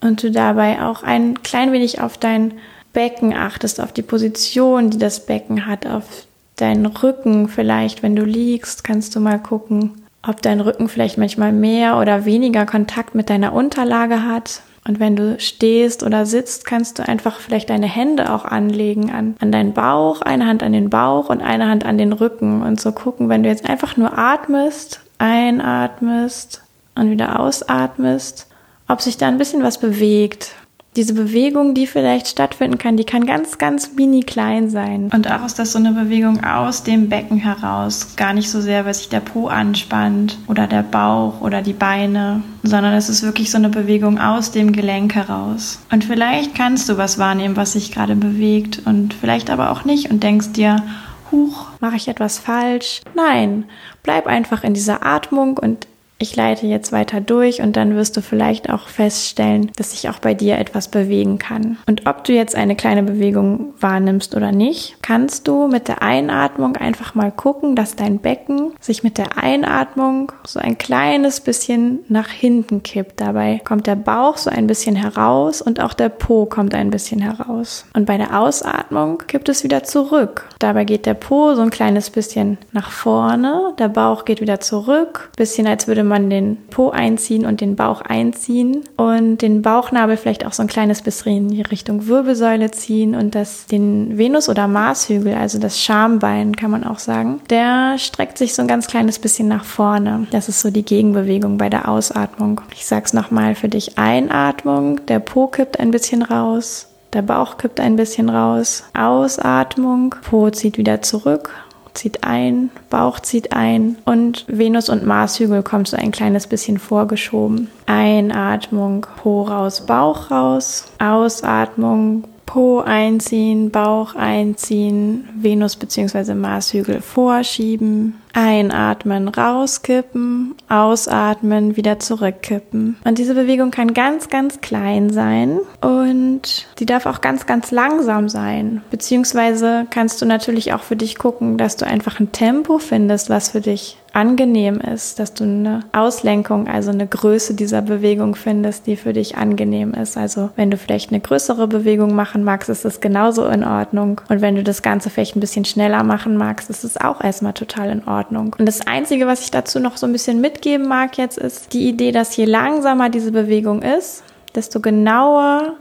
und 0.00 0.22
du 0.22 0.30
dabei 0.30 0.82
auch 0.82 1.02
ein 1.02 1.42
klein 1.42 1.72
wenig 1.72 2.00
auf 2.00 2.18
dein 2.18 2.54
Becken 2.92 3.34
achtest, 3.34 3.80
auf 3.80 3.92
die 3.92 4.02
Position, 4.02 4.90
die 4.90 4.98
das 4.98 5.26
Becken 5.26 5.66
hat, 5.66 5.86
auf 5.86 6.26
deinen 6.60 6.86
Rücken 6.86 7.48
vielleicht, 7.48 8.02
wenn 8.02 8.16
du 8.16 8.24
liegst, 8.24 8.84
kannst 8.84 9.14
du 9.16 9.20
mal 9.20 9.38
gucken, 9.38 10.02
ob 10.26 10.42
dein 10.42 10.60
Rücken 10.60 10.88
vielleicht 10.88 11.18
manchmal 11.18 11.52
mehr 11.52 11.98
oder 11.98 12.24
weniger 12.24 12.66
Kontakt 12.66 13.14
mit 13.14 13.30
deiner 13.30 13.52
Unterlage 13.52 14.24
hat. 14.24 14.62
Und 14.86 14.98
wenn 14.98 15.14
du 15.14 15.38
stehst 15.38 16.02
oder 16.02 16.24
sitzt, 16.24 16.64
kannst 16.64 16.98
du 16.98 17.06
einfach 17.06 17.38
vielleicht 17.38 17.70
deine 17.70 17.86
Hände 17.86 18.32
auch 18.32 18.44
anlegen 18.44 19.10
an, 19.10 19.36
an 19.38 19.52
deinen 19.52 19.74
Bauch, 19.74 20.22
eine 20.22 20.46
Hand 20.46 20.62
an 20.62 20.72
den 20.72 20.88
Bauch 20.88 21.28
und 21.28 21.42
eine 21.42 21.68
Hand 21.68 21.84
an 21.84 21.98
den 21.98 22.12
Rücken 22.12 22.62
und 22.62 22.80
so 22.80 22.92
gucken, 22.92 23.28
wenn 23.28 23.42
du 23.42 23.48
jetzt 23.48 23.68
einfach 23.68 23.96
nur 23.96 24.16
atmest, 24.16 25.00
einatmest 25.18 26.62
und 26.94 27.10
wieder 27.10 27.38
ausatmest, 27.38 28.46
ob 28.88 29.02
sich 29.02 29.16
da 29.18 29.28
ein 29.28 29.38
bisschen 29.38 29.62
was 29.62 29.78
bewegt, 29.78 30.54
diese 30.96 31.14
Bewegung, 31.14 31.74
die 31.74 31.86
vielleicht 31.86 32.26
stattfinden 32.26 32.76
kann, 32.76 32.96
die 32.96 33.04
kann 33.04 33.24
ganz, 33.24 33.58
ganz 33.58 33.92
mini 33.94 34.22
klein 34.22 34.70
sein. 34.70 35.08
Und 35.14 35.30
auch 35.30 35.46
ist 35.46 35.58
das 35.58 35.72
so 35.72 35.78
eine 35.78 35.92
Bewegung 35.92 36.42
aus 36.42 36.82
dem 36.82 37.08
Becken 37.08 37.38
heraus. 37.38 38.16
Gar 38.16 38.32
nicht 38.32 38.50
so 38.50 38.60
sehr, 38.60 38.84
weil 38.84 38.94
sich 38.94 39.08
der 39.08 39.20
Po 39.20 39.46
anspannt 39.46 40.36
oder 40.48 40.66
der 40.66 40.82
Bauch 40.82 41.40
oder 41.40 41.62
die 41.62 41.72
Beine, 41.72 42.42
sondern 42.64 42.92
es 42.94 43.08
ist 43.08 43.22
wirklich 43.22 43.50
so 43.52 43.58
eine 43.58 43.68
Bewegung 43.68 44.18
aus 44.18 44.50
dem 44.50 44.72
Gelenk 44.72 45.14
heraus. 45.14 45.78
Und 45.92 46.04
vielleicht 46.04 46.56
kannst 46.56 46.88
du 46.88 46.98
was 46.98 47.18
wahrnehmen, 47.18 47.56
was 47.56 47.74
sich 47.74 47.92
gerade 47.92 48.16
bewegt 48.16 48.82
und 48.84 49.14
vielleicht 49.14 49.48
aber 49.48 49.70
auch 49.70 49.84
nicht 49.84 50.10
und 50.10 50.22
denkst 50.24 50.52
dir, 50.52 50.82
Huch, 51.30 51.68
mache 51.78 51.94
ich 51.94 52.08
etwas 52.08 52.40
falsch? 52.40 53.02
Nein, 53.14 53.64
bleib 54.02 54.26
einfach 54.26 54.64
in 54.64 54.74
dieser 54.74 55.06
Atmung 55.06 55.58
und 55.58 55.86
ich 56.20 56.36
leite 56.36 56.66
jetzt 56.66 56.92
weiter 56.92 57.20
durch 57.20 57.62
und 57.62 57.76
dann 57.76 57.96
wirst 57.96 58.16
du 58.16 58.20
vielleicht 58.20 58.68
auch 58.68 58.88
feststellen, 58.88 59.72
dass 59.76 59.92
sich 59.92 60.10
auch 60.10 60.18
bei 60.18 60.34
dir 60.34 60.58
etwas 60.58 60.88
bewegen 60.88 61.38
kann. 61.38 61.78
Und 61.86 62.06
ob 62.06 62.24
du 62.24 62.34
jetzt 62.34 62.54
eine 62.54 62.76
kleine 62.76 63.02
Bewegung 63.02 63.72
wahrnimmst 63.80 64.36
oder 64.36 64.52
nicht, 64.52 64.96
kannst 65.02 65.48
du 65.48 65.66
mit 65.66 65.88
der 65.88 66.02
Einatmung 66.02 66.76
einfach 66.76 67.14
mal 67.14 67.32
gucken, 67.32 67.74
dass 67.74 67.96
dein 67.96 68.18
Becken 68.18 68.72
sich 68.80 69.02
mit 69.02 69.16
der 69.16 69.38
Einatmung 69.38 70.30
so 70.46 70.60
ein 70.60 70.76
kleines 70.76 71.40
bisschen 71.40 72.00
nach 72.08 72.28
hinten 72.28 72.82
kippt. 72.82 73.18
Dabei 73.20 73.62
kommt 73.64 73.86
der 73.86 73.96
Bauch 73.96 74.36
so 74.36 74.50
ein 74.50 74.66
bisschen 74.66 74.96
heraus 74.96 75.62
und 75.62 75.80
auch 75.80 75.94
der 75.94 76.10
Po 76.10 76.44
kommt 76.44 76.74
ein 76.74 76.90
bisschen 76.90 77.20
heraus. 77.20 77.86
Und 77.94 78.04
bei 78.04 78.18
der 78.18 78.38
Ausatmung 78.38 79.22
kippt 79.26 79.48
es 79.48 79.64
wieder 79.64 79.84
zurück. 79.84 80.46
Dabei 80.58 80.84
geht 80.84 81.06
der 81.06 81.14
Po 81.14 81.54
so 81.54 81.62
ein 81.62 81.70
kleines 81.70 82.10
bisschen 82.10 82.58
nach 82.72 82.90
vorne, 82.90 83.72
der 83.78 83.88
Bauch 83.88 84.26
geht 84.26 84.42
wieder 84.42 84.60
zurück, 84.60 85.30
bisschen 85.36 85.66
als 85.66 85.88
würde 85.88 86.09
man 86.10 86.28
den 86.28 86.58
Po 86.68 86.90
einziehen 86.90 87.46
und 87.46 87.62
den 87.62 87.76
Bauch 87.76 88.02
einziehen 88.02 88.84
und 88.96 89.38
den 89.38 89.62
Bauchnabel 89.62 90.18
vielleicht 90.18 90.44
auch 90.44 90.52
so 90.52 90.62
ein 90.62 90.68
kleines 90.68 91.00
bisschen 91.00 91.36
in 91.36 91.48
die 91.48 91.62
Richtung 91.62 92.06
Wirbelsäule 92.06 92.70
ziehen 92.70 93.14
und 93.14 93.34
das 93.34 93.66
den 93.66 94.18
Venus- 94.18 94.48
oder 94.48 94.68
Marshügel, 94.68 95.34
also 95.34 95.58
das 95.58 95.80
Schambein 95.80 96.54
kann 96.54 96.70
man 96.70 96.84
auch 96.84 96.98
sagen, 96.98 97.40
der 97.48 97.96
streckt 97.98 98.36
sich 98.36 98.54
so 98.54 98.62
ein 98.62 98.68
ganz 98.68 98.86
kleines 98.86 99.18
bisschen 99.18 99.48
nach 99.48 99.64
vorne. 99.64 100.26
Das 100.30 100.48
ist 100.48 100.60
so 100.60 100.70
die 100.70 100.84
Gegenbewegung 100.84 101.56
bei 101.56 101.70
der 101.70 101.88
Ausatmung. 101.88 102.60
Ich 102.74 102.86
sag's 102.86 103.12
nochmal 103.12 103.54
für 103.54 103.68
dich. 103.68 103.98
Einatmung, 103.98 105.04
der 105.06 105.20
Po 105.20 105.46
kippt 105.46 105.80
ein 105.80 105.90
bisschen 105.90 106.22
raus, 106.22 106.88
der 107.12 107.22
Bauch 107.22 107.56
kippt 107.56 107.80
ein 107.80 107.96
bisschen 107.96 108.28
raus. 108.28 108.84
Ausatmung, 108.94 110.14
Po 110.28 110.50
zieht 110.50 110.76
wieder 110.76 111.02
zurück 111.02 111.50
zieht 111.94 112.24
ein, 112.24 112.70
Bauch 112.88 113.20
zieht 113.20 113.52
ein 113.52 113.96
und 114.04 114.44
Venus 114.48 114.88
und 114.88 115.06
Marshügel 115.06 115.62
kommt 115.62 115.88
so 115.88 115.96
ein 115.96 116.10
kleines 116.10 116.46
bisschen 116.46 116.78
vorgeschoben. 116.78 117.70
Einatmung, 117.86 119.06
Po 119.16 119.42
raus, 119.42 119.86
Bauch 119.86 120.30
raus. 120.30 120.90
Ausatmung, 120.98 122.24
Po 122.50 122.80
einziehen, 122.80 123.70
Bauch 123.70 124.16
einziehen, 124.16 125.28
Venus 125.36 125.76
bzw. 125.76 126.34
Marshügel 126.34 127.00
vorschieben, 127.00 128.20
einatmen, 128.32 129.28
rauskippen, 129.28 130.56
ausatmen, 130.68 131.76
wieder 131.76 132.00
zurückkippen. 132.00 132.96
Und 133.04 133.18
diese 133.18 133.36
Bewegung 133.36 133.70
kann 133.70 133.94
ganz, 133.94 134.30
ganz 134.30 134.60
klein 134.60 135.10
sein 135.10 135.60
und 135.80 136.66
die 136.80 136.86
darf 136.86 137.06
auch 137.06 137.20
ganz, 137.20 137.46
ganz 137.46 137.70
langsam 137.70 138.28
sein. 138.28 138.82
Beziehungsweise 138.90 139.86
kannst 139.88 140.20
du 140.20 140.26
natürlich 140.26 140.72
auch 140.72 140.82
für 140.82 140.96
dich 140.96 141.18
gucken, 141.18 141.56
dass 141.56 141.76
du 141.76 141.86
einfach 141.86 142.18
ein 142.18 142.32
Tempo 142.32 142.78
findest, 142.78 143.30
was 143.30 143.50
für 143.50 143.60
dich 143.60 143.96
angenehm 144.12 144.80
ist, 144.80 145.18
dass 145.18 145.34
du 145.34 145.44
eine 145.44 145.80
Auslenkung, 145.92 146.68
also 146.68 146.90
eine 146.90 147.06
Größe 147.06 147.54
dieser 147.54 147.82
Bewegung 147.82 148.34
findest, 148.34 148.86
die 148.86 148.96
für 148.96 149.12
dich 149.12 149.36
angenehm 149.36 149.94
ist. 149.94 150.16
Also 150.16 150.50
wenn 150.56 150.70
du 150.70 150.76
vielleicht 150.76 151.10
eine 151.10 151.20
größere 151.20 151.68
Bewegung 151.68 152.14
machen 152.14 152.44
magst, 152.44 152.68
ist 152.68 152.84
das 152.84 153.00
genauso 153.00 153.46
in 153.46 153.64
Ordnung. 153.64 154.20
Und 154.28 154.40
wenn 154.40 154.56
du 154.56 154.62
das 154.62 154.82
Ganze 154.82 155.10
vielleicht 155.10 155.36
ein 155.36 155.40
bisschen 155.40 155.64
schneller 155.64 156.02
machen 156.02 156.36
magst, 156.36 156.70
ist 156.70 156.84
es 156.84 156.96
auch 156.96 157.22
erstmal 157.22 157.52
total 157.52 157.90
in 157.90 158.06
Ordnung. 158.06 158.54
Und 158.58 158.66
das 158.66 158.86
Einzige, 158.86 159.26
was 159.26 159.42
ich 159.42 159.50
dazu 159.50 159.80
noch 159.80 159.96
so 159.96 160.06
ein 160.06 160.12
bisschen 160.12 160.40
mitgeben 160.40 160.88
mag 160.88 161.18
jetzt, 161.18 161.38
ist 161.38 161.72
die 161.72 161.88
Idee, 161.88 162.12
dass 162.12 162.36
je 162.36 162.44
langsamer 162.44 163.10
diese 163.10 163.32
Bewegung 163.32 163.82
ist, 163.82 164.22
desto 164.54 164.80
genauer 164.80 165.74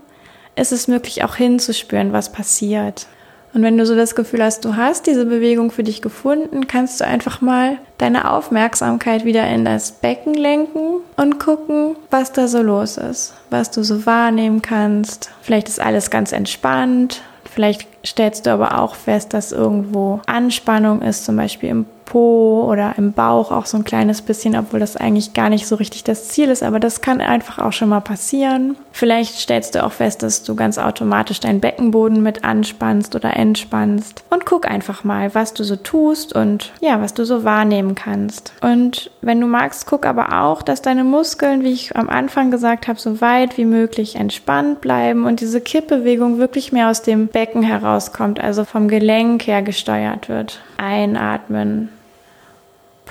ist 0.56 0.72
es 0.72 0.88
möglich 0.88 1.24
auch 1.24 1.36
hinzuspüren, 1.36 2.12
was 2.12 2.32
passiert. 2.32 3.08
Und 3.54 3.64
wenn 3.64 3.78
du 3.78 3.86
so 3.86 3.96
das 3.96 4.16
Gefühl 4.16 4.44
hast, 4.44 4.64
du 4.64 4.76
hast 4.76 5.08
diese 5.08 5.26
Bewegung 5.26 5.72
für 5.72 5.84
dich 5.84 6.02
gefunden, 6.02 6.68
kannst 6.68 7.02
du 7.02 7.06
einfach 7.06 7.42
mal 7.42 7.78
deine 7.98 8.32
Aufmerksamkeit 8.32 9.26
wieder 9.26 9.48
in 9.48 9.66
das 9.66 9.92
Becken 9.92 10.36
lenken 10.36 11.02
und 11.18 11.40
gucken, 11.40 11.96
was 12.12 12.32
da 12.32 12.48
so 12.48 12.62
los 12.62 12.98
ist, 12.98 13.34
was 13.50 13.72
du 13.72 13.84
so 13.84 14.06
wahrnehmen 14.06 14.62
kannst. 14.62 15.32
Vielleicht 15.42 15.68
ist 15.68 15.82
alles 15.82 16.12
ganz 16.12 16.32
entspannt. 16.32 17.22
Vielleicht 17.44 17.88
stellst 18.06 18.46
du 18.46 18.52
aber 18.52 18.80
auch 18.80 18.96
fest, 18.96 19.34
dass 19.34 19.52
irgendwo 19.52 20.22
Anspannung 20.28 21.02
ist, 21.02 21.26
zum 21.26 21.36
Beispiel 21.36 21.70
im 21.70 21.86
Po 22.10 22.66
oder 22.68 22.96
im 22.98 23.14
Bauch 23.14 23.52
auch 23.52 23.68
so 23.68 23.78
ein 23.78 23.84
kleines 23.84 24.24
bisschen, 24.24 24.56
obwohl 24.56 24.80
das 24.80 24.98
eigentlich 24.98 25.34
gar 25.34 25.50
nicht 25.50 25.68
so 25.68 25.76
richtig 25.76 26.04
das 26.04 26.28
Ziel 26.28 26.50
ist, 26.50 26.64
aber 26.64 26.80
das 26.80 27.02
kann 27.02 27.22
einfach 27.22 27.60
auch 27.60 27.72
schon 27.72 27.90
mal 27.90 28.02
passieren. 28.02 28.76
Vielleicht 28.92 29.36
stellst 29.36 29.76
du 29.76 29.84
auch 29.86 29.92
fest, 29.92 30.24
dass 30.24 30.44
du 30.44 30.56
ganz 30.56 30.80
automatisch 30.80 31.40
deinen 31.40 31.60
Beckenboden 31.60 32.24
mit 32.24 32.44
anspannst 32.44 33.16
oder 33.16 33.36
entspannst 33.36 34.24
und 34.32 34.46
guck 34.48 34.70
einfach 34.70 35.04
mal, 35.04 35.36
was 35.36 35.54
du 35.54 35.64
so 35.64 35.76
tust 35.76 36.34
und 36.34 36.74
ja, 36.82 37.00
was 37.00 37.14
du 37.14 37.26
so 37.26 37.44
wahrnehmen 37.44 37.94
kannst. 37.94 38.54
Und 38.62 39.12
wenn 39.22 39.40
du 39.40 39.46
magst, 39.46 39.86
guck 39.86 40.08
aber 40.08 40.42
auch, 40.42 40.64
dass 40.64 40.82
deine 40.82 41.04
Muskeln, 41.04 41.64
wie 41.64 41.74
ich 41.74 41.96
am 41.96 42.10
Anfang 42.10 42.50
gesagt 42.50 42.88
habe, 42.88 43.00
so 43.00 43.22
weit 43.22 43.58
wie 43.58 43.66
möglich 43.66 44.16
entspannt 44.16 44.82
bleiben 44.82 45.26
und 45.26 45.42
diese 45.42 45.62
Kippbewegung 45.62 46.40
wirklich 46.40 46.72
mehr 46.72 46.90
aus 46.90 47.04
dem 47.04 47.28
Becken 47.28 47.62
herauskommt, 47.62 48.40
also 48.40 48.66
vom 48.66 48.88
Gelenk 48.88 49.46
her 49.46 49.62
gesteuert 49.62 50.28
wird. 50.28 50.60
Einatmen 50.78 51.90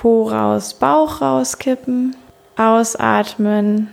Po 0.01 0.29
raus, 0.29 0.75
Bauch 0.75 1.21
rauskippen, 1.21 2.15
ausatmen, 2.57 3.89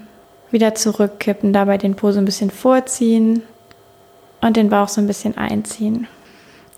wieder 0.52 0.76
zurückkippen, 0.76 1.52
dabei 1.52 1.80
den 1.80 1.96
Po 1.96 2.12
so 2.12 2.20
ein 2.20 2.26
bisschen 2.26 2.52
vorziehen 2.52 3.42
und 4.40 4.56
den 4.56 4.70
Bauch 4.70 4.88
so 4.88 5.02
ein 5.02 5.08
bisschen 5.08 5.36
einziehen. 5.36 6.08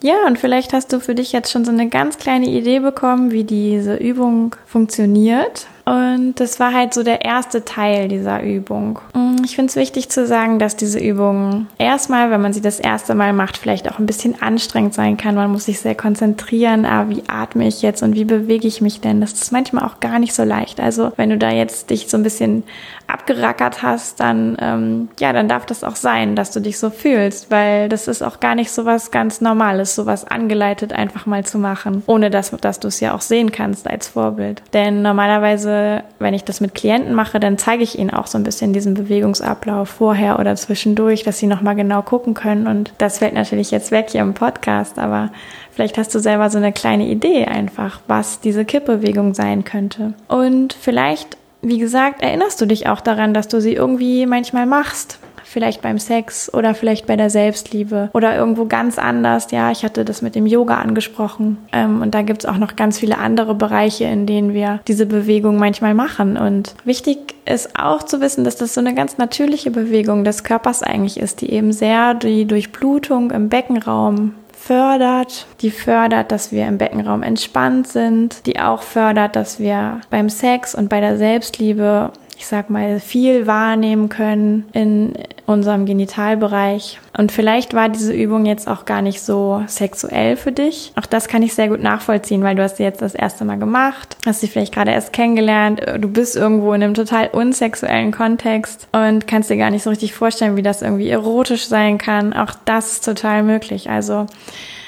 Ja, 0.02 0.28
und 0.28 0.40
vielleicht 0.40 0.72
hast 0.72 0.94
du 0.94 1.02
für 1.02 1.14
dich 1.14 1.34
jetzt 1.34 1.52
schon 1.52 1.66
so 1.66 1.72
eine 1.72 1.90
ganz 1.90 2.18
kleine 2.18 2.48
Idee 2.48 2.80
bekommen, 2.80 3.32
wie 3.32 3.44
diese 3.44 3.96
Übung 3.96 4.56
funktioniert. 4.66 5.68
Und 5.88 6.42
das 6.42 6.60
war 6.60 6.74
halt 6.74 6.94
so 6.94 7.02
der 7.02 7.24
erste 7.24 7.64
Teil 7.64 8.10
dieser 8.10 8.44
Übung. 8.44 9.00
Mm, 9.14 9.38
ich 9.46 9.56
finde 9.56 9.70
es 9.70 9.78
wichtig 9.78 10.10
zu 10.10 10.28
sagen, 10.28 10.60
dass 10.60 10.76
diese 10.76 11.00
Übung 11.00 11.68
erstmal, 11.78 12.30
wenn 12.30 12.42
man 12.42 12.52
sie 12.52 12.60
das 12.60 12.82
erste 12.82 13.16
Mal 13.16 13.32
macht, 13.32 13.56
vielleicht 13.56 13.90
auch 13.90 13.98
ein 13.98 14.06
bisschen 14.06 14.42
anstrengend 14.42 14.94
sein 14.94 15.16
kann. 15.16 15.36
Man 15.36 15.50
muss 15.50 15.64
sich 15.64 15.80
sehr 15.80 15.96
konzentrieren, 15.96 16.86
ah, 16.86 17.06
wie 17.08 17.24
atme 17.30 17.66
ich 17.66 17.82
jetzt 17.82 18.04
und 18.04 18.16
wie 18.16 18.26
bewege 18.26 18.68
ich 18.68 18.82
mich 18.82 19.00
denn? 19.00 19.22
Das 19.22 19.32
ist 19.32 19.54
manchmal 19.54 19.86
auch 19.86 20.02
gar 20.02 20.20
nicht 20.20 20.34
so 20.34 20.44
leicht. 20.44 20.82
Also 20.82 21.14
wenn 21.16 21.30
du 21.30 21.38
da 21.38 21.52
jetzt 21.52 21.90
dich 21.90 22.10
so 22.10 22.18
ein 22.18 22.24
bisschen 22.24 22.64
abgerackert 23.08 23.82
hast, 23.82 24.20
dann 24.20 24.58
ähm, 24.60 25.08
ja, 25.22 25.32
dann 25.32 25.48
darf 25.48 25.66
das 25.66 25.86
auch 25.86 25.96
sein, 25.96 26.36
dass 26.36 26.52
du 26.52 26.60
dich 26.60 26.78
so 26.80 26.90
fühlst, 26.90 27.50
weil 27.50 27.88
das 27.88 28.10
ist 28.10 28.22
auch 28.22 28.42
gar 28.42 28.56
nicht 28.56 28.72
so 28.72 28.84
was 28.84 29.10
ganz 29.12 29.40
Normales, 29.40 29.96
so 29.96 30.06
was 30.06 30.26
angeleitet 30.26 30.92
einfach 30.92 31.26
mal 31.26 31.46
zu 31.46 31.58
machen, 31.60 32.04
ohne 32.08 32.30
dass, 32.30 32.52
dass 32.52 32.82
du 32.82 32.90
es 32.90 33.00
ja 33.00 33.16
auch 33.16 33.22
sehen 33.22 33.54
kannst 33.54 33.90
als 33.90 34.10
Vorbild. 34.10 34.62
Denn 34.74 35.02
normalerweise 35.02 35.77
wenn 36.20 36.34
ich 36.34 36.44
das 36.44 36.62
mit 36.62 36.76
Klienten 36.76 37.14
mache, 37.14 37.40
dann 37.40 37.58
zeige 37.58 37.84
ich 37.84 37.98
ihnen 37.98 38.10
auch 38.10 38.28
so 38.28 38.38
ein 38.38 38.44
bisschen 38.44 38.74
diesen 38.74 38.94
Bewegungsablauf 38.94 39.90
vorher 39.90 40.40
oder 40.40 40.56
zwischendurch, 40.56 41.24
dass 41.24 41.40
sie 41.40 41.48
nochmal 41.48 41.76
genau 41.76 42.02
gucken 42.02 42.34
können. 42.34 42.68
Und 42.68 42.94
das 42.98 43.20
fällt 43.20 43.34
natürlich 43.34 43.72
jetzt 43.72 43.92
weg 43.92 44.08
hier 44.10 44.22
im 44.22 44.34
Podcast, 44.34 45.00
aber 45.00 45.32
vielleicht 45.72 45.98
hast 45.98 46.14
du 46.14 46.20
selber 46.20 46.50
so 46.50 46.58
eine 46.58 46.74
kleine 46.74 47.08
Idee 47.08 47.46
einfach, 47.46 48.02
was 48.08 48.40
diese 48.40 48.66
Kippbewegung 48.66 49.34
sein 49.34 49.64
könnte. 49.64 50.14
Und 50.28 50.74
vielleicht 50.74 51.38
wie 51.64 51.80
gesagt, 51.80 52.22
erinnerst 52.22 52.62
du 52.62 52.66
dich 52.66 52.88
auch 52.88 53.02
daran, 53.02 53.34
dass 53.34 53.48
du 53.48 53.60
sie 53.60 53.74
irgendwie 53.74 54.26
manchmal 54.26 54.68
machst 54.68 55.20
vielleicht 55.48 55.82
beim 55.82 55.98
Sex 55.98 56.54
oder 56.54 56.76
vielleicht 56.76 57.08
bei 57.08 57.16
der 57.16 57.30
Selbstliebe 57.30 58.10
oder 58.14 58.36
irgendwo 58.36 58.66
ganz 58.66 59.00
anders. 59.00 59.52
Ja, 59.52 59.72
ich 59.72 59.84
hatte 59.84 60.04
das 60.04 60.22
mit 60.22 60.36
dem 60.36 60.46
Yoga 60.46 60.76
angesprochen. 60.76 61.58
Ähm, 61.72 62.02
und 62.02 62.14
da 62.14 62.22
gibt's 62.22 62.46
auch 62.46 62.58
noch 62.58 62.76
ganz 62.76 63.00
viele 63.00 63.18
andere 63.18 63.56
Bereiche, 63.56 64.06
in 64.06 64.26
denen 64.26 64.54
wir 64.54 64.82
diese 64.88 65.06
Bewegung 65.06 65.58
manchmal 65.58 65.94
machen. 65.94 66.38
Und 66.38 66.76
wichtig 66.84 67.36
ist 67.46 67.80
auch 67.80 68.04
zu 68.04 68.20
wissen, 68.20 68.44
dass 68.44 68.58
das 68.58 68.74
so 68.74 68.82
eine 68.82 68.94
ganz 68.94 69.18
natürliche 69.18 69.72
Bewegung 69.72 70.24
des 70.24 70.44
Körpers 70.44 70.84
eigentlich 70.84 71.20
ist, 71.20 71.42
die 71.42 71.52
eben 71.52 71.72
sehr 71.72 72.14
die 72.14 72.46
Durchblutung 72.46 73.32
im 73.32 73.50
Beckenraum 73.50 74.34
fördert, 74.52 75.46
die 75.62 75.72
fördert, 75.72 76.32
dass 76.32 76.52
wir 76.52 76.68
im 76.68 76.78
Beckenraum 76.78 77.24
entspannt 77.24 77.88
sind, 77.88 78.46
die 78.48 78.60
auch 78.60 78.82
fördert, 78.82 79.36
dass 79.38 79.60
wir 79.60 80.02
beim 80.10 80.30
Sex 80.30 80.76
und 80.76 80.90
bei 80.90 81.00
der 81.00 81.18
Selbstliebe 81.18 82.12
ich 82.38 82.46
sag 82.46 82.70
mal, 82.70 83.00
viel 83.00 83.48
wahrnehmen 83.48 84.10
können 84.10 84.66
in 84.72 85.14
unserem 85.48 85.86
Genitalbereich. 85.86 87.00
Und 87.18 87.32
vielleicht 87.32 87.74
war 87.74 87.88
diese 87.88 88.14
Übung 88.14 88.46
jetzt 88.46 88.68
auch 88.68 88.84
gar 88.86 89.02
nicht 89.02 89.22
so 89.22 89.64
sexuell 89.66 90.36
für 90.36 90.52
dich. 90.52 90.92
Auch 90.98 91.06
das 91.06 91.30
kann 91.30 91.42
ich 91.42 91.56
sehr 91.56 91.70
gut 91.70 91.82
nachvollziehen, 91.82 92.44
weil 92.44 92.56
du 92.56 92.62
hast 92.62 92.78
sie 92.78 92.84
jetzt 92.84 93.02
das 93.02 93.16
erste 93.16 93.46
Mal 93.46 93.58
gemacht, 93.58 94.18
hast 94.26 94.42
sie 94.42 94.48
vielleicht 94.48 94.74
gerade 94.74 94.92
erst 94.92 95.14
kennengelernt, 95.14 95.82
du 96.00 96.10
bist 96.10 96.36
irgendwo 96.36 96.74
in 96.74 96.84
einem 96.84 96.94
total 96.94 97.30
unsexuellen 97.30 98.12
Kontext 98.12 98.90
und 98.92 99.26
kannst 99.26 99.50
dir 99.50 99.58
gar 99.58 99.72
nicht 99.72 99.84
so 99.84 99.90
richtig 99.90 100.14
vorstellen, 100.14 100.58
wie 100.58 100.64
das 100.64 100.82
irgendwie 100.82 101.10
erotisch 101.10 101.68
sein 101.68 101.98
kann. 101.98 102.34
Auch 102.34 102.52
das 102.66 102.92
ist 102.92 103.06
total 103.06 103.42
möglich. 103.42 103.90
Also 103.90 104.28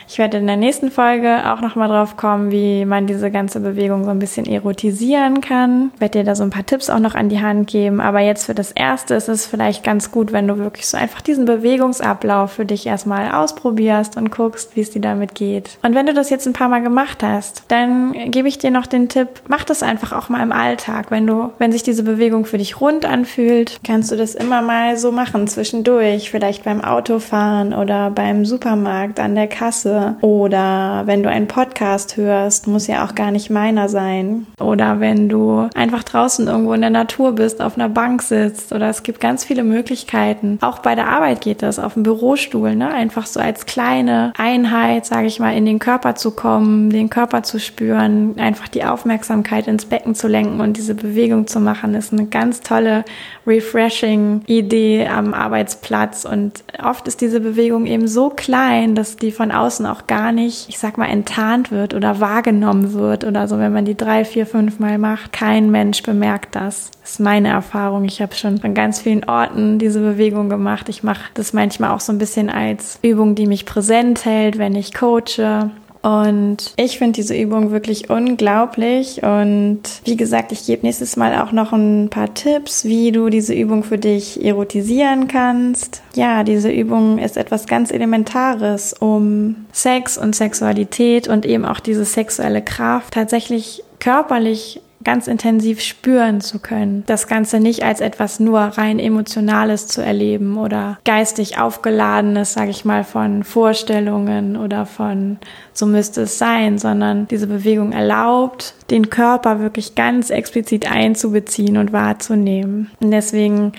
ich 0.10 0.18
werde 0.18 0.38
in 0.38 0.48
der 0.48 0.58
nächsten 0.58 0.90
Folge 0.90 1.52
auch 1.52 1.62
nochmal 1.62 1.88
drauf 1.88 2.18
kommen, 2.18 2.50
wie 2.50 2.84
man 2.84 3.06
diese 3.06 3.30
ganze 3.30 3.60
Bewegung 3.60 4.06
so 4.06 4.10
ein 4.10 4.18
bisschen 4.18 4.48
erotisieren 4.48 5.40
kann. 5.40 5.92
Ich 5.94 6.02
werde 6.02 6.18
dir 6.18 6.26
da 6.26 6.34
so 6.34 6.42
ein 6.42 6.50
paar 6.50 6.66
Tipps 6.66 6.90
auch 6.90 6.98
noch 6.98 7.14
an 7.14 7.30
die 7.30 7.42
Hand 7.42 7.68
geben. 7.68 8.02
Aber 8.02 8.20
jetzt 8.20 8.48
für 8.48 8.56
das 8.56 8.72
erste 8.72 9.14
ist 9.14 9.30
es 9.30 9.46
vielleicht 9.46 9.84
ganz 9.84 10.10
gut, 10.10 10.32
wenn 10.32 10.48
du 10.48 10.58
wirklich 10.58 10.88
so 10.88 10.98
einfach 10.98 11.22
diesen 11.22 11.46
Bewegungsablauf 11.46 12.54
für 12.54 12.66
dich 12.66 12.88
erstmal 12.88 13.32
ausprobierst 13.32 14.18
und 14.18 14.32
guckst, 14.32 14.76
wie 14.76 14.82
es 14.82 14.90
dir 14.90 15.00
damit 15.00 15.36
geht. 15.36 15.78
Und 15.84 15.94
wenn 15.94 16.08
du 16.08 16.16
das 16.16 16.32
jetzt 16.32 16.48
ein 16.48 16.54
paar 16.54 16.70
Mal 16.70 16.82
gemacht 16.82 17.22
hast, 17.22 17.66
dann 17.68 18.32
gebe 18.32 18.48
ich 18.48 18.58
dir 18.58 18.72
noch 18.72 18.88
den 18.88 19.10
Tipp, 19.10 19.28
mach 19.48 19.64
das 19.64 19.84
einfach 19.84 20.12
auch 20.12 20.28
mal 20.28 20.42
im 20.42 20.52
Alltag. 20.52 21.12
Wenn 21.12 21.28
du, 21.28 21.52
wenn 21.60 21.72
sich 21.72 21.84
diese 21.84 22.02
Bewegung 22.02 22.46
für 22.46 22.58
dich 22.58 22.82
rund 22.82 23.06
anfühlt, 23.06 23.80
kannst 23.86 24.12
du 24.12 24.16
das 24.16 24.34
immer 24.34 24.64
mal 24.64 24.98
so 24.98 25.12
machen 25.12 25.48
zwischendurch. 25.48 26.32
Vielleicht 26.32 26.64
beim 26.64 26.84
Autofahren 26.84 27.76
oder 27.76 28.10
beim 28.10 28.44
Supermarkt 28.44 29.20
an 29.20 29.36
der 29.36 29.48
Kasse 29.48 29.99
Oder 30.22 31.04
wenn 31.06 31.24
du 31.24 31.30
einen 31.30 31.48
Podcast 31.48 32.18
hörst, 32.18 32.68
muss 32.68 32.88
ja 32.88 33.06
auch 33.06 33.16
gar 33.16 33.32
nicht 33.32 33.50
meiner 33.50 33.90
sein. 33.90 34.48
Oder 34.60 35.00
wenn 35.00 35.30
du 35.30 35.68
einfach 35.76 36.04
draußen 36.04 36.48
irgendwo 36.48 36.74
in 36.74 36.82
der 36.82 36.90
Natur 36.90 37.34
bist, 37.34 37.62
auf 37.62 37.76
einer 37.76 37.90
Bank 37.90 38.22
sitzt 38.22 38.74
oder 38.74 38.90
es 38.90 39.04
gibt 39.04 39.20
ganz 39.20 39.46
viele 39.46 39.64
Möglichkeiten. 39.64 40.60
Auch 40.62 40.80
bei 40.80 40.96
der 40.96 41.10
Arbeit 41.10 41.42
geht 41.42 41.62
das, 41.62 41.80
auf 41.80 41.94
dem 41.94 42.04
Bürostuhl, 42.04 42.76
ne? 42.76 42.92
Einfach 42.92 43.26
so 43.26 43.40
als 43.40 43.66
kleine 43.66 44.34
Einheit, 44.38 45.06
sage 45.06 45.28
ich 45.28 45.40
mal, 45.40 45.56
in 45.56 45.66
den 45.66 45.80
Körper 45.80 46.16
zu 46.16 46.32
kommen, 46.32 46.90
den 46.90 47.10
Körper 47.10 47.44
zu 47.44 47.60
spüren, 47.60 48.36
einfach 48.38 48.68
die 48.68 48.84
Aufmerksamkeit 48.84 49.68
ins 49.68 49.86
Becken 49.86 50.16
zu 50.16 50.28
lenken 50.28 50.62
und 50.62 50.78
diese 50.78 50.96
Bewegung 50.96 51.48
zu 51.48 51.60
machen, 51.60 51.96
ist 51.96 52.14
eine 52.14 52.26
ganz 52.26 52.62
tolle, 52.62 53.04
refreshing 53.46 54.42
Idee 54.46 55.08
am 55.08 55.34
Arbeitsplatz. 55.34 56.26
Und 56.26 56.64
oft 56.84 57.08
ist 57.08 57.22
diese 57.22 57.40
Bewegung 57.40 57.86
eben 57.86 58.08
so 58.08 58.30
klein, 58.30 58.96
dass 58.96 59.18
die 59.18 59.32
von 59.32 59.52
außen 59.52 59.86
auch 59.92 60.08
gar 60.08 60.32
nicht, 60.32 60.70
ich 60.70 60.80
sag 60.80 60.98
mal, 60.98 61.08
enttarnt 61.08 61.72
wird 61.72 61.94
oder 61.94 62.20
wahrgenommen 62.20 62.94
wird 62.94 63.24
oder 63.24 63.48
so, 63.48 63.60
wenn 63.60 63.74
man 63.74 63.86
die 63.86 63.98
drei, 63.98 64.26
vier, 64.26 64.46
fünf 64.46 64.80
Mal 64.80 64.98
macht. 64.98 65.34
Kein 65.34 65.72
Mensch 65.72 66.04
bemerkt 66.04 66.56
das. 66.56 66.92
Das 67.02 67.12
ist 67.12 67.20
meine 67.20 67.50
Erfahrung. 67.50 68.06
Ich 68.06 68.22
habe 68.22 68.36
schon 68.36 68.62
an 68.64 68.74
ganz 68.74 69.02
vielen 69.02 69.24
Orten 69.24 69.80
diese 69.80 70.00
Bewegung 70.00 70.50
gemacht. 70.50 70.90
Ich 70.90 71.04
mache 71.04 71.30
das 71.34 71.54
manchmal 71.54 71.92
auch 71.92 72.00
so 72.00 72.12
ein 72.12 72.18
bisschen 72.18 72.50
als 72.50 73.00
Übung, 73.02 73.36
die 73.36 73.48
mich 73.48 73.66
präsent 73.66 74.26
hält, 74.26 74.58
wenn 74.58 74.76
ich 74.76 74.94
coache. 74.94 75.72
Und 76.02 76.74
ich 76.78 76.98
finde 76.98 77.14
diese 77.14 77.36
Übung 77.36 77.72
wirklich 77.72 78.10
unglaublich. 78.10 79.22
Und 79.24 79.82
wie 80.06 80.16
gesagt, 80.16 80.52
ich 80.52 80.66
gebe 80.66 80.86
nächstes 80.86 81.18
Mal 81.18 81.42
auch 81.42 81.52
noch 81.52 81.74
ein 81.74 82.10
paar 82.10 82.34
Tipps, 82.34 82.86
wie 82.86 83.12
du 83.12 83.30
diese 83.30 83.54
Übung 83.54 83.84
für 83.84 83.98
dich 83.98 84.44
erotisieren 84.44 85.28
kannst. 85.28 86.02
Ja, 86.16 86.44
diese 86.44 86.72
Übung 86.72 87.18
ist 87.18 87.38
etwas 87.38 87.68
ganz 87.68 87.92
Elementares, 87.92 88.94
um 88.94 89.66
Sex 89.74 90.18
und 90.18 90.36
Sexualität 90.36 91.28
und 91.28 91.46
eben 91.46 91.66
auch 91.66 91.80
diese 91.80 92.06
sexuelle 92.06 92.62
Kraft 92.62 93.14
tatsächlich 93.14 93.84
körperlich 94.00 94.82
ganz 95.04 95.28
intensiv 95.28 95.82
spüren 95.82 96.42
zu 96.42 96.60
können. 96.60 97.04
Das 97.06 97.28
Ganze 97.28 97.60
nicht 97.60 97.84
als 97.84 98.02
etwas 98.02 98.40
nur 98.40 98.60
rein 98.60 99.00
emotionales 99.00 99.88
zu 99.88 100.02
erleben 100.02 100.58
oder 100.58 101.00
geistig 101.06 101.58
aufgeladenes, 101.58 102.54
sage 102.54 102.72
ich 102.72 102.86
mal, 102.86 103.04
von 103.04 103.44
Vorstellungen 103.44 104.58
oder 104.58 104.86
von 104.86 105.38
so 105.74 105.86
müsste 105.86 106.24
es 106.24 106.38
sein, 106.38 106.78
sondern 106.78 107.28
diese 107.28 107.48
Bewegung 107.48 107.94
erlaubt, 107.94 108.74
den 108.90 109.10
Körper 109.10 109.62
wirklich 109.62 109.96
ganz 109.96 110.30
explizit 110.30 110.92
einzubeziehen 110.92 111.78
und 111.78 111.94
wahrzunehmen. 111.94 112.92
Und 113.00 113.12
deswegen 113.12 113.72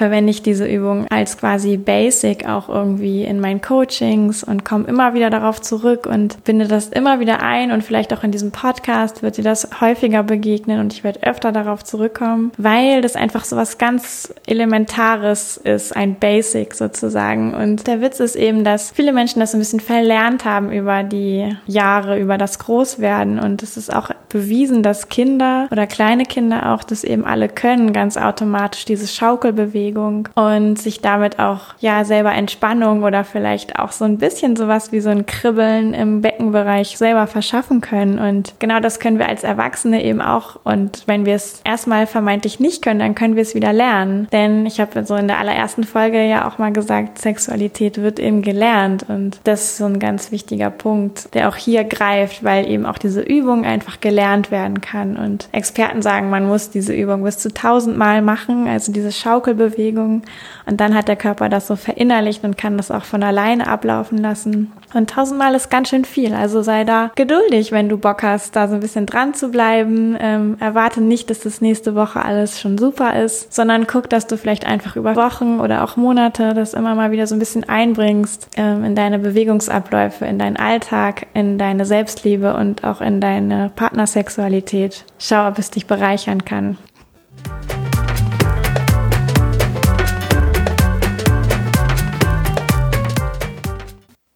verwende 0.00 0.30
ich 0.30 0.40
diese 0.40 0.66
Übung 0.66 1.06
als 1.10 1.36
quasi 1.36 1.76
Basic 1.76 2.48
auch 2.48 2.70
irgendwie 2.70 3.22
in 3.22 3.38
meinen 3.38 3.60
Coachings 3.60 4.42
und 4.42 4.64
komme 4.64 4.86
immer 4.86 5.12
wieder 5.12 5.28
darauf 5.28 5.60
zurück 5.60 6.06
und 6.06 6.42
binde 6.44 6.66
das 6.68 6.88
immer 6.88 7.20
wieder 7.20 7.42
ein 7.42 7.70
und 7.70 7.84
vielleicht 7.84 8.14
auch 8.14 8.24
in 8.24 8.32
diesem 8.32 8.50
Podcast 8.50 9.22
wird 9.22 9.36
dir 9.36 9.44
das 9.44 9.68
häufiger 9.82 10.22
begegnen 10.22 10.80
und 10.80 10.94
ich 10.94 11.04
werde 11.04 11.22
öfter 11.24 11.52
darauf 11.52 11.84
zurückkommen, 11.84 12.50
weil 12.56 13.02
das 13.02 13.14
einfach 13.14 13.44
so 13.44 13.58
was 13.58 13.76
ganz 13.76 14.32
Elementares 14.46 15.58
ist, 15.58 15.94
ein 15.94 16.14
Basic 16.14 16.72
sozusagen. 16.72 17.52
Und 17.52 17.86
der 17.86 18.00
Witz 18.00 18.20
ist 18.20 18.36
eben, 18.36 18.64
dass 18.64 18.92
viele 18.92 19.12
Menschen 19.12 19.40
das 19.40 19.52
ein 19.52 19.60
bisschen 19.60 19.80
verlernt 19.80 20.46
haben 20.46 20.72
über 20.72 21.02
die 21.02 21.54
Jahre, 21.66 22.18
über 22.18 22.38
das 22.38 22.58
Großwerden 22.58 23.38
und 23.38 23.62
es 23.62 23.76
ist 23.76 23.94
auch 23.94 24.08
bewiesen, 24.30 24.82
dass 24.82 25.10
Kinder 25.10 25.68
oder 25.70 25.86
kleine 25.86 26.24
Kinder 26.24 26.72
auch 26.72 26.84
das 26.84 27.04
eben 27.04 27.26
alle 27.26 27.50
können, 27.50 27.92
ganz 27.92 28.16
automatisch 28.16 28.86
diese 28.86 29.06
Schaukelbewegung 29.06 29.89
Bewegung 29.90 30.28
und 30.34 30.78
sich 30.78 31.00
damit 31.00 31.38
auch 31.38 31.74
ja 31.80 32.04
selber 32.04 32.32
Entspannung 32.32 33.02
oder 33.02 33.24
vielleicht 33.24 33.78
auch 33.78 33.92
so 33.92 34.04
ein 34.04 34.18
bisschen 34.18 34.56
sowas 34.56 34.92
wie 34.92 35.00
so 35.00 35.10
ein 35.10 35.26
Kribbeln 35.26 35.94
im 35.94 36.20
Beckenbereich 36.20 36.96
selber 36.96 37.26
verschaffen 37.26 37.80
können. 37.80 38.18
Und 38.18 38.54
genau 38.58 38.80
das 38.80 39.00
können 39.00 39.18
wir 39.18 39.28
als 39.28 39.44
Erwachsene 39.44 40.02
eben 40.04 40.20
auch. 40.20 40.60
Und 40.64 41.02
wenn 41.06 41.26
wir 41.26 41.34
es 41.34 41.60
erstmal 41.64 42.06
vermeintlich 42.06 42.60
nicht 42.60 42.82
können, 42.82 43.00
dann 43.00 43.14
können 43.14 43.36
wir 43.36 43.42
es 43.42 43.54
wieder 43.54 43.72
lernen. 43.72 44.28
Denn 44.32 44.66
ich 44.66 44.80
habe 44.80 45.04
so 45.04 45.14
in 45.16 45.28
der 45.28 45.38
allerersten 45.38 45.84
Folge 45.84 46.24
ja 46.24 46.48
auch 46.48 46.58
mal 46.58 46.72
gesagt, 46.72 47.18
Sexualität 47.18 47.98
wird 48.00 48.18
eben 48.18 48.42
gelernt. 48.42 49.06
Und 49.08 49.40
das 49.44 49.62
ist 49.62 49.76
so 49.78 49.86
ein 49.86 49.98
ganz 49.98 50.32
wichtiger 50.32 50.70
Punkt, 50.70 51.34
der 51.34 51.48
auch 51.48 51.56
hier 51.56 51.84
greift, 51.84 52.44
weil 52.44 52.68
eben 52.68 52.86
auch 52.86 52.98
diese 52.98 53.22
Übung 53.22 53.64
einfach 53.64 54.00
gelernt 54.00 54.50
werden 54.50 54.80
kann. 54.80 55.16
Und 55.16 55.48
Experten 55.52 56.02
sagen, 56.02 56.30
man 56.30 56.46
muss 56.46 56.70
diese 56.70 56.92
Übung 56.92 57.24
bis 57.24 57.38
zu 57.38 57.52
tausendmal 57.52 58.22
machen, 58.22 58.68
also 58.68 58.92
diese 58.92 59.12
Schaukelbewegung 59.12 59.79
Bewegung. 59.80 60.22
Und 60.66 60.80
dann 60.80 60.94
hat 60.94 61.08
der 61.08 61.16
Körper 61.16 61.48
das 61.48 61.66
so 61.66 61.76
verinnerlicht 61.76 62.44
und 62.44 62.58
kann 62.58 62.76
das 62.76 62.90
auch 62.90 63.04
von 63.04 63.22
alleine 63.22 63.66
ablaufen 63.66 64.18
lassen. 64.18 64.72
Und 64.92 65.10
tausendmal 65.10 65.54
ist 65.54 65.70
ganz 65.70 65.88
schön 65.88 66.04
viel. 66.04 66.34
Also 66.34 66.62
sei 66.62 66.84
da 66.84 67.10
geduldig, 67.14 67.72
wenn 67.72 67.88
du 67.88 67.96
Bock 67.96 68.22
hast, 68.22 68.56
da 68.56 68.68
so 68.68 68.74
ein 68.74 68.80
bisschen 68.80 69.06
dran 69.06 69.34
zu 69.34 69.50
bleiben. 69.50 70.16
Ähm, 70.20 70.56
erwarte 70.60 71.00
nicht, 71.00 71.30
dass 71.30 71.40
das 71.40 71.60
nächste 71.60 71.94
Woche 71.94 72.22
alles 72.24 72.60
schon 72.60 72.76
super 72.76 73.14
ist, 73.20 73.52
sondern 73.52 73.86
guck, 73.86 74.10
dass 74.10 74.26
du 74.26 74.36
vielleicht 74.36 74.66
einfach 74.66 74.96
über 74.96 75.16
Wochen 75.16 75.60
oder 75.60 75.84
auch 75.84 75.96
Monate 75.96 76.54
das 76.54 76.74
immer 76.74 76.94
mal 76.94 77.10
wieder 77.10 77.26
so 77.26 77.34
ein 77.34 77.38
bisschen 77.38 77.68
einbringst 77.68 78.48
ähm, 78.56 78.84
in 78.84 78.94
deine 78.94 79.18
Bewegungsabläufe, 79.18 80.26
in 80.26 80.38
deinen 80.38 80.56
Alltag, 80.56 81.26
in 81.34 81.56
deine 81.56 81.86
Selbstliebe 81.86 82.54
und 82.54 82.84
auch 82.84 83.00
in 83.00 83.20
deine 83.20 83.70
Partnersexualität. 83.74 85.04
Schau, 85.18 85.48
ob 85.48 85.58
es 85.58 85.70
dich 85.70 85.86
bereichern 85.86 86.44
kann. 86.44 86.76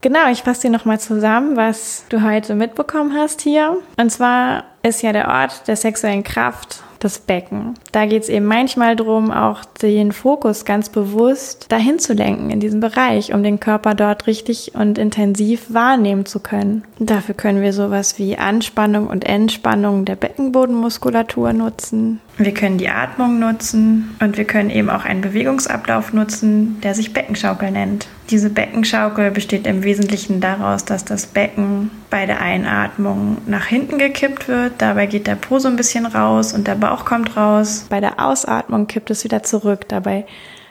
Genau, 0.05 0.31
ich 0.31 0.43
fasse 0.43 0.61
dir 0.61 0.71
nochmal 0.71 1.01
zusammen, 1.01 1.57
was 1.57 2.05
du 2.11 2.23
heute 2.23 2.55
mitbekommen 2.55 3.15
hast 3.15 3.41
hier. 3.41 3.79
Und 3.97 4.11
zwar 4.11 4.65
ist 4.83 5.01
ja 5.01 5.15
der 5.15 5.29
Ort 5.29 5.67
der 5.67 5.77
sexuellen 5.77 6.23
Kraft 6.23 6.83
das 6.99 7.19
Becken. 7.19 7.73
Da 7.91 8.05
geht 8.05 8.23
es 8.23 8.29
eben 8.29 8.45
manchmal 8.45 8.97
darum, 8.97 9.31
auch 9.31 9.65
den 9.65 10.13
Fokus 10.13 10.67
ganz 10.67 10.91
bewusst 10.91 11.73
dahin 11.73 11.99
zu 11.99 12.13
lenken 12.13 12.51
in 12.51 12.61
diesem 12.61 12.81
Bereich, 12.81 13.33
um 13.33 13.43
den 13.43 13.61
Körper 13.61 13.95
dort 13.95 14.27
richtig 14.27 14.75
und 14.75 14.99
intensiv 14.99 15.73
wahrnehmen 15.73 16.27
zu 16.27 16.39
können. 16.41 16.85
Dafür 16.99 17.35
können 17.35 17.63
wir 17.63 17.73
sowas 17.73 18.19
wie 18.19 18.37
Anspannung 18.37 19.07
und 19.07 19.25
Entspannung 19.25 20.05
der 20.05 20.17
Beckenbodenmuskulatur 20.17 21.55
nutzen. 21.55 22.21
Wir 22.37 22.53
können 22.53 22.79
die 22.79 22.89
Atmung 22.89 23.39
nutzen 23.39 24.17
und 24.21 24.37
wir 24.37 24.45
können 24.45 24.71
eben 24.71 24.91
auch 24.91 25.05
einen 25.05 25.21
Bewegungsablauf 25.21 26.13
nutzen, 26.13 26.81
der 26.83 26.95
sich 26.95 27.13
Beckenschaukel 27.13 27.71
nennt. 27.71 28.09
Diese 28.31 28.51
Beckenschaukel 28.51 29.31
besteht 29.31 29.67
im 29.67 29.85
Wesentlichen 29.85 30.41
daraus, 30.41 30.85
dass 30.85 31.05
das 31.05 31.27
Becken 31.27 31.91
bei 32.11 32.27
der 32.27 32.41
Einatmung 32.41 33.39
nach 33.47 33.67
hinten 33.67 33.99
gekippt 33.99 34.49
wird. 34.49 34.73
Dabei 34.79 35.07
geht 35.07 35.27
der 35.29 35.37
Po 35.37 35.61
so 35.61 35.69
ein 35.69 35.77
bisschen 35.77 36.07
raus 36.07 36.53
und 36.53 36.67
der 36.67 36.75
Bauch 36.75 37.05
kommt 37.05 37.37
raus. 37.37 37.87
Bei 37.89 38.01
der 38.01 38.19
Ausatmung 38.19 38.89
kippt 38.89 39.11
es 39.11 39.23
wieder 39.23 39.45
zurück. 39.45 39.89
Dabei 39.89 40.27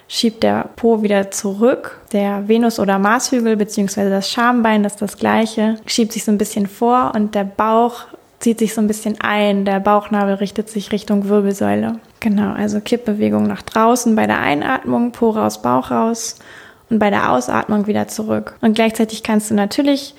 schiebt 0.10 0.44
der 0.44 0.70
Po 0.76 1.02
wieder 1.02 1.32
zurück. 1.32 2.02
Der 2.12 2.48
Venus- 2.48 2.80
oder 2.80 3.00
Marshügel 3.00 3.56
bzw. 3.56 4.10
das 4.10 4.30
Schambein, 4.30 4.84
das 4.84 4.94
ist 4.94 5.02
das 5.02 5.18
gleiche, 5.18 5.78
schiebt 5.86 6.12
sich 6.12 6.26
so 6.26 6.32
ein 6.32 6.38
bisschen 6.38 6.68
vor 6.68 7.14
und 7.16 7.36
der 7.36 7.46
Bauch 7.46 8.08
zieht 8.44 8.60
sich 8.60 8.74
so 8.74 8.82
ein 8.82 8.88
bisschen 8.88 9.22
ein, 9.22 9.64
der 9.64 9.80
Bauchnabel 9.80 10.36
richtet 10.36 10.70
sich 10.70 10.92
Richtung 10.92 11.30
Wirbelsäule. 11.30 12.00
Genau, 12.20 12.52
also 12.52 12.82
Kippbewegung 12.82 13.44
nach 13.44 13.62
draußen 13.62 14.18
bei 14.18 14.28
der 14.28 14.40
Einatmung, 14.40 15.14
Po 15.14 15.30
raus, 15.30 15.62
Bauch 15.62 15.92
raus 15.92 16.36
und 16.90 17.00
bei 17.00 17.10
der 17.10 17.32
Ausatmung 17.32 17.88
wieder 17.88 18.10
zurück. 18.10 18.58
Und 18.60 18.76
gleichzeitig 18.76 19.24
kannst 19.24 19.50
du 19.50 19.56
natürlich 19.56 20.14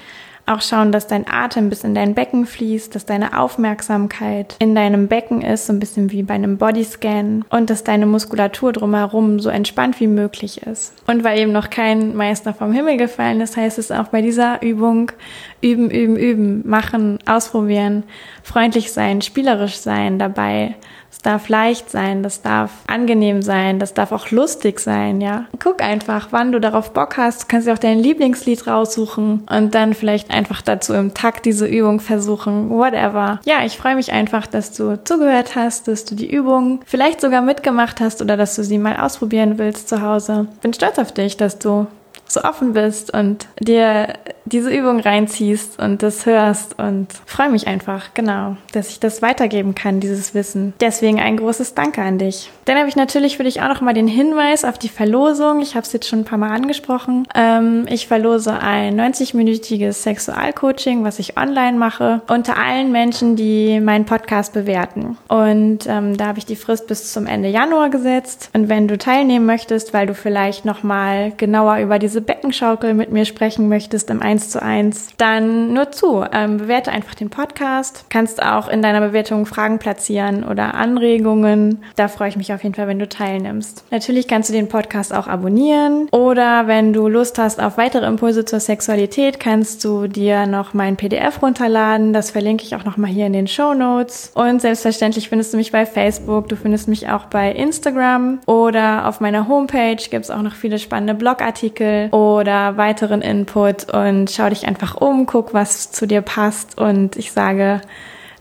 auch 0.46 0.60
schauen, 0.60 0.92
dass 0.92 1.06
dein 1.06 1.26
Atem 1.28 1.70
bis 1.70 1.84
in 1.84 1.94
dein 1.94 2.14
Becken 2.14 2.46
fließt, 2.46 2.94
dass 2.94 3.06
deine 3.06 3.38
Aufmerksamkeit 3.38 4.56
in 4.58 4.74
deinem 4.74 5.08
Becken 5.08 5.42
ist, 5.42 5.66
so 5.66 5.72
ein 5.72 5.80
bisschen 5.80 6.10
wie 6.10 6.22
bei 6.22 6.34
einem 6.34 6.58
Bodyscan 6.58 7.44
und 7.50 7.70
dass 7.70 7.84
deine 7.84 8.06
Muskulatur 8.06 8.72
drumherum 8.72 9.40
so 9.40 9.48
entspannt 9.48 10.00
wie 10.00 10.06
möglich 10.06 10.62
ist. 10.62 10.92
Und 11.06 11.24
weil 11.24 11.38
eben 11.38 11.52
noch 11.52 11.70
kein 11.70 12.14
Meister 12.14 12.52
vom 12.52 12.72
Himmel 12.72 12.96
gefallen 12.96 13.40
ist, 13.40 13.56
heißt 13.56 13.78
es 13.78 13.90
auch 13.90 14.08
bei 14.08 14.20
dieser 14.20 14.62
Übung 14.62 15.12
üben, 15.60 15.90
üben, 15.90 16.16
üben, 16.16 16.68
machen, 16.68 17.18
ausprobieren, 17.26 18.04
freundlich 18.42 18.92
sein, 18.92 19.22
spielerisch 19.22 19.76
sein 19.76 20.18
dabei 20.18 20.74
darf 21.22 21.48
leicht 21.48 21.90
sein, 21.90 22.22
das 22.22 22.42
darf 22.42 22.70
angenehm 22.86 23.42
sein, 23.42 23.78
das 23.78 23.94
darf 23.94 24.12
auch 24.12 24.30
lustig 24.30 24.80
sein, 24.80 25.20
ja. 25.20 25.46
Guck 25.62 25.82
einfach, 25.82 26.28
wann 26.30 26.52
du 26.52 26.60
darauf 26.60 26.92
Bock 26.92 27.16
hast, 27.16 27.42
du 27.42 27.46
kannst 27.48 27.66
dir 27.66 27.72
auch 27.72 27.78
dein 27.78 27.98
Lieblingslied 27.98 28.66
raussuchen 28.66 29.46
und 29.50 29.74
dann 29.74 29.94
vielleicht 29.94 30.30
einfach 30.30 30.62
dazu 30.62 30.94
im 30.94 31.14
Takt 31.14 31.46
diese 31.46 31.66
Übung 31.66 32.00
versuchen, 32.00 32.70
whatever. 32.70 33.40
Ja, 33.44 33.64
ich 33.64 33.76
freue 33.76 33.96
mich 33.96 34.12
einfach, 34.12 34.46
dass 34.46 34.72
du 34.72 35.02
zugehört 35.04 35.56
hast, 35.56 35.88
dass 35.88 36.04
du 36.04 36.14
die 36.14 36.30
Übung 36.30 36.80
vielleicht 36.86 37.20
sogar 37.20 37.42
mitgemacht 37.42 38.00
hast 38.00 38.22
oder 38.22 38.36
dass 38.36 38.56
du 38.56 38.64
sie 38.64 38.78
mal 38.78 38.96
ausprobieren 38.96 39.58
willst 39.58 39.88
zu 39.88 40.02
Hause. 40.02 40.46
Bin 40.62 40.72
stolz 40.72 40.98
auf 40.98 41.12
dich, 41.12 41.36
dass 41.36 41.58
du 41.58 41.86
so 42.26 42.42
offen 42.42 42.72
bist 42.72 43.12
und 43.12 43.46
dir 43.60 44.14
diese 44.44 44.70
Übung 44.70 45.00
reinziehst 45.00 45.78
und 45.78 46.02
das 46.02 46.26
hörst 46.26 46.78
und 46.78 47.08
freue 47.26 47.50
mich 47.50 47.66
einfach, 47.66 48.12
genau, 48.14 48.56
dass 48.72 48.90
ich 48.90 49.00
das 49.00 49.22
weitergeben 49.22 49.74
kann, 49.74 50.00
dieses 50.00 50.34
Wissen. 50.34 50.74
Deswegen 50.80 51.18
ein 51.18 51.38
großes 51.38 51.74
Danke 51.74 52.02
an 52.02 52.18
dich. 52.18 52.50
Dann 52.66 52.78
habe 52.78 52.88
ich 52.88 52.96
natürlich 52.96 53.36
für 53.36 53.44
dich 53.44 53.62
auch 53.62 53.68
noch 53.68 53.80
mal 53.80 53.94
den 53.94 54.08
Hinweis 54.08 54.64
auf 54.64 54.78
die 54.78 54.88
Verlosung. 54.88 55.60
Ich 55.60 55.74
habe 55.74 55.86
es 55.86 55.92
jetzt 55.92 56.08
schon 56.08 56.20
ein 56.20 56.24
paar 56.24 56.38
Mal 56.38 56.50
angesprochen. 56.50 57.26
Ähm, 57.34 57.86
ich 57.88 58.06
verlose 58.06 58.58
ein 58.58 59.00
90-minütiges 59.00 60.02
Sexualcoaching, 60.02 61.04
was 61.04 61.18
ich 61.18 61.38
online 61.38 61.78
mache, 61.78 62.20
unter 62.28 62.58
allen 62.58 62.92
Menschen, 62.92 63.36
die 63.36 63.80
meinen 63.80 64.04
Podcast 64.04 64.52
bewerten. 64.52 65.16
Und 65.28 65.86
ähm, 65.86 66.16
da 66.16 66.26
habe 66.26 66.38
ich 66.38 66.46
die 66.46 66.56
Frist 66.56 66.86
bis 66.86 67.12
zum 67.12 67.26
Ende 67.26 67.48
Januar 67.48 67.90
gesetzt. 67.90 68.50
Und 68.52 68.68
wenn 68.68 68.88
du 68.88 68.98
teilnehmen 68.98 69.46
möchtest, 69.46 69.94
weil 69.94 70.06
du 70.06 70.14
vielleicht 70.14 70.64
noch 70.64 70.82
mal 70.82 71.32
genauer 71.36 71.78
über 71.78 71.98
diese 71.98 72.13
Beckenschaukel 72.20 72.94
mit 72.94 73.12
mir 73.12 73.24
sprechen 73.24 73.68
möchtest 73.68 74.10
im 74.10 74.22
1 74.22 74.50
zu 74.50 74.62
1, 74.62 75.14
dann 75.16 75.72
nur 75.72 75.90
zu. 75.90 76.24
Ähm, 76.32 76.58
bewerte 76.58 76.90
einfach 76.90 77.14
den 77.14 77.30
Podcast. 77.30 78.06
Kannst 78.08 78.42
auch 78.42 78.68
in 78.68 78.82
deiner 78.82 79.00
Bewertung 79.00 79.46
Fragen 79.46 79.78
platzieren 79.78 80.44
oder 80.44 80.74
Anregungen. 80.74 81.82
Da 81.96 82.08
freue 82.08 82.28
ich 82.28 82.36
mich 82.36 82.52
auf 82.52 82.62
jeden 82.62 82.74
Fall, 82.74 82.88
wenn 82.88 82.98
du 82.98 83.08
teilnimmst. 83.08 83.84
Natürlich 83.90 84.28
kannst 84.28 84.48
du 84.48 84.52
den 84.52 84.68
Podcast 84.68 85.14
auch 85.14 85.26
abonnieren 85.26 86.08
oder 86.10 86.66
wenn 86.66 86.92
du 86.92 87.08
Lust 87.08 87.38
hast 87.38 87.60
auf 87.60 87.76
weitere 87.78 88.06
Impulse 88.06 88.44
zur 88.44 88.60
Sexualität, 88.60 89.40
kannst 89.40 89.84
du 89.84 90.06
dir 90.06 90.46
noch 90.46 90.74
mein 90.74 90.96
PDF 90.96 91.42
runterladen. 91.42 92.12
Das 92.12 92.30
verlinke 92.30 92.64
ich 92.64 92.74
auch 92.76 92.84
noch 92.84 92.96
mal 92.96 93.10
hier 93.10 93.26
in 93.26 93.32
den 93.32 93.46
Show 93.46 93.74
Notes. 93.74 94.32
Und 94.34 94.60
selbstverständlich 94.60 95.28
findest 95.28 95.52
du 95.52 95.56
mich 95.56 95.72
bei 95.72 95.86
Facebook. 95.86 96.48
Du 96.48 96.56
findest 96.56 96.88
mich 96.88 97.08
auch 97.08 97.26
bei 97.26 97.52
Instagram 97.52 98.40
oder 98.46 99.08
auf 99.08 99.20
meiner 99.20 99.48
Homepage 99.48 99.96
gibt 99.96 100.24
es 100.24 100.30
auch 100.30 100.42
noch 100.42 100.54
viele 100.54 100.78
spannende 100.78 101.14
Blogartikel 101.14 102.03
oder 102.12 102.76
weiteren 102.76 103.22
Input 103.22 103.92
und 103.92 104.30
schau 104.30 104.48
dich 104.48 104.66
einfach 104.66 104.96
um, 104.96 105.26
guck, 105.26 105.54
was 105.54 105.90
zu 105.90 106.06
dir 106.06 106.22
passt 106.22 106.78
und 106.78 107.16
ich 107.16 107.32
sage 107.32 107.80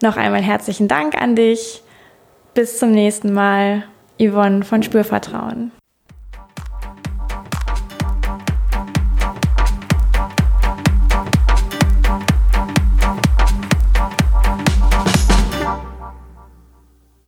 noch 0.01 0.17
einmal 0.17 0.41
herzlichen 0.41 0.87
Dank 0.87 1.19
an 1.19 1.35
dich. 1.35 1.81
Bis 2.53 2.77
zum 2.77 2.91
nächsten 2.91 3.33
Mal. 3.33 3.83
Yvonne 4.19 4.63
von 4.63 4.83
Spürvertrauen. 4.83 5.71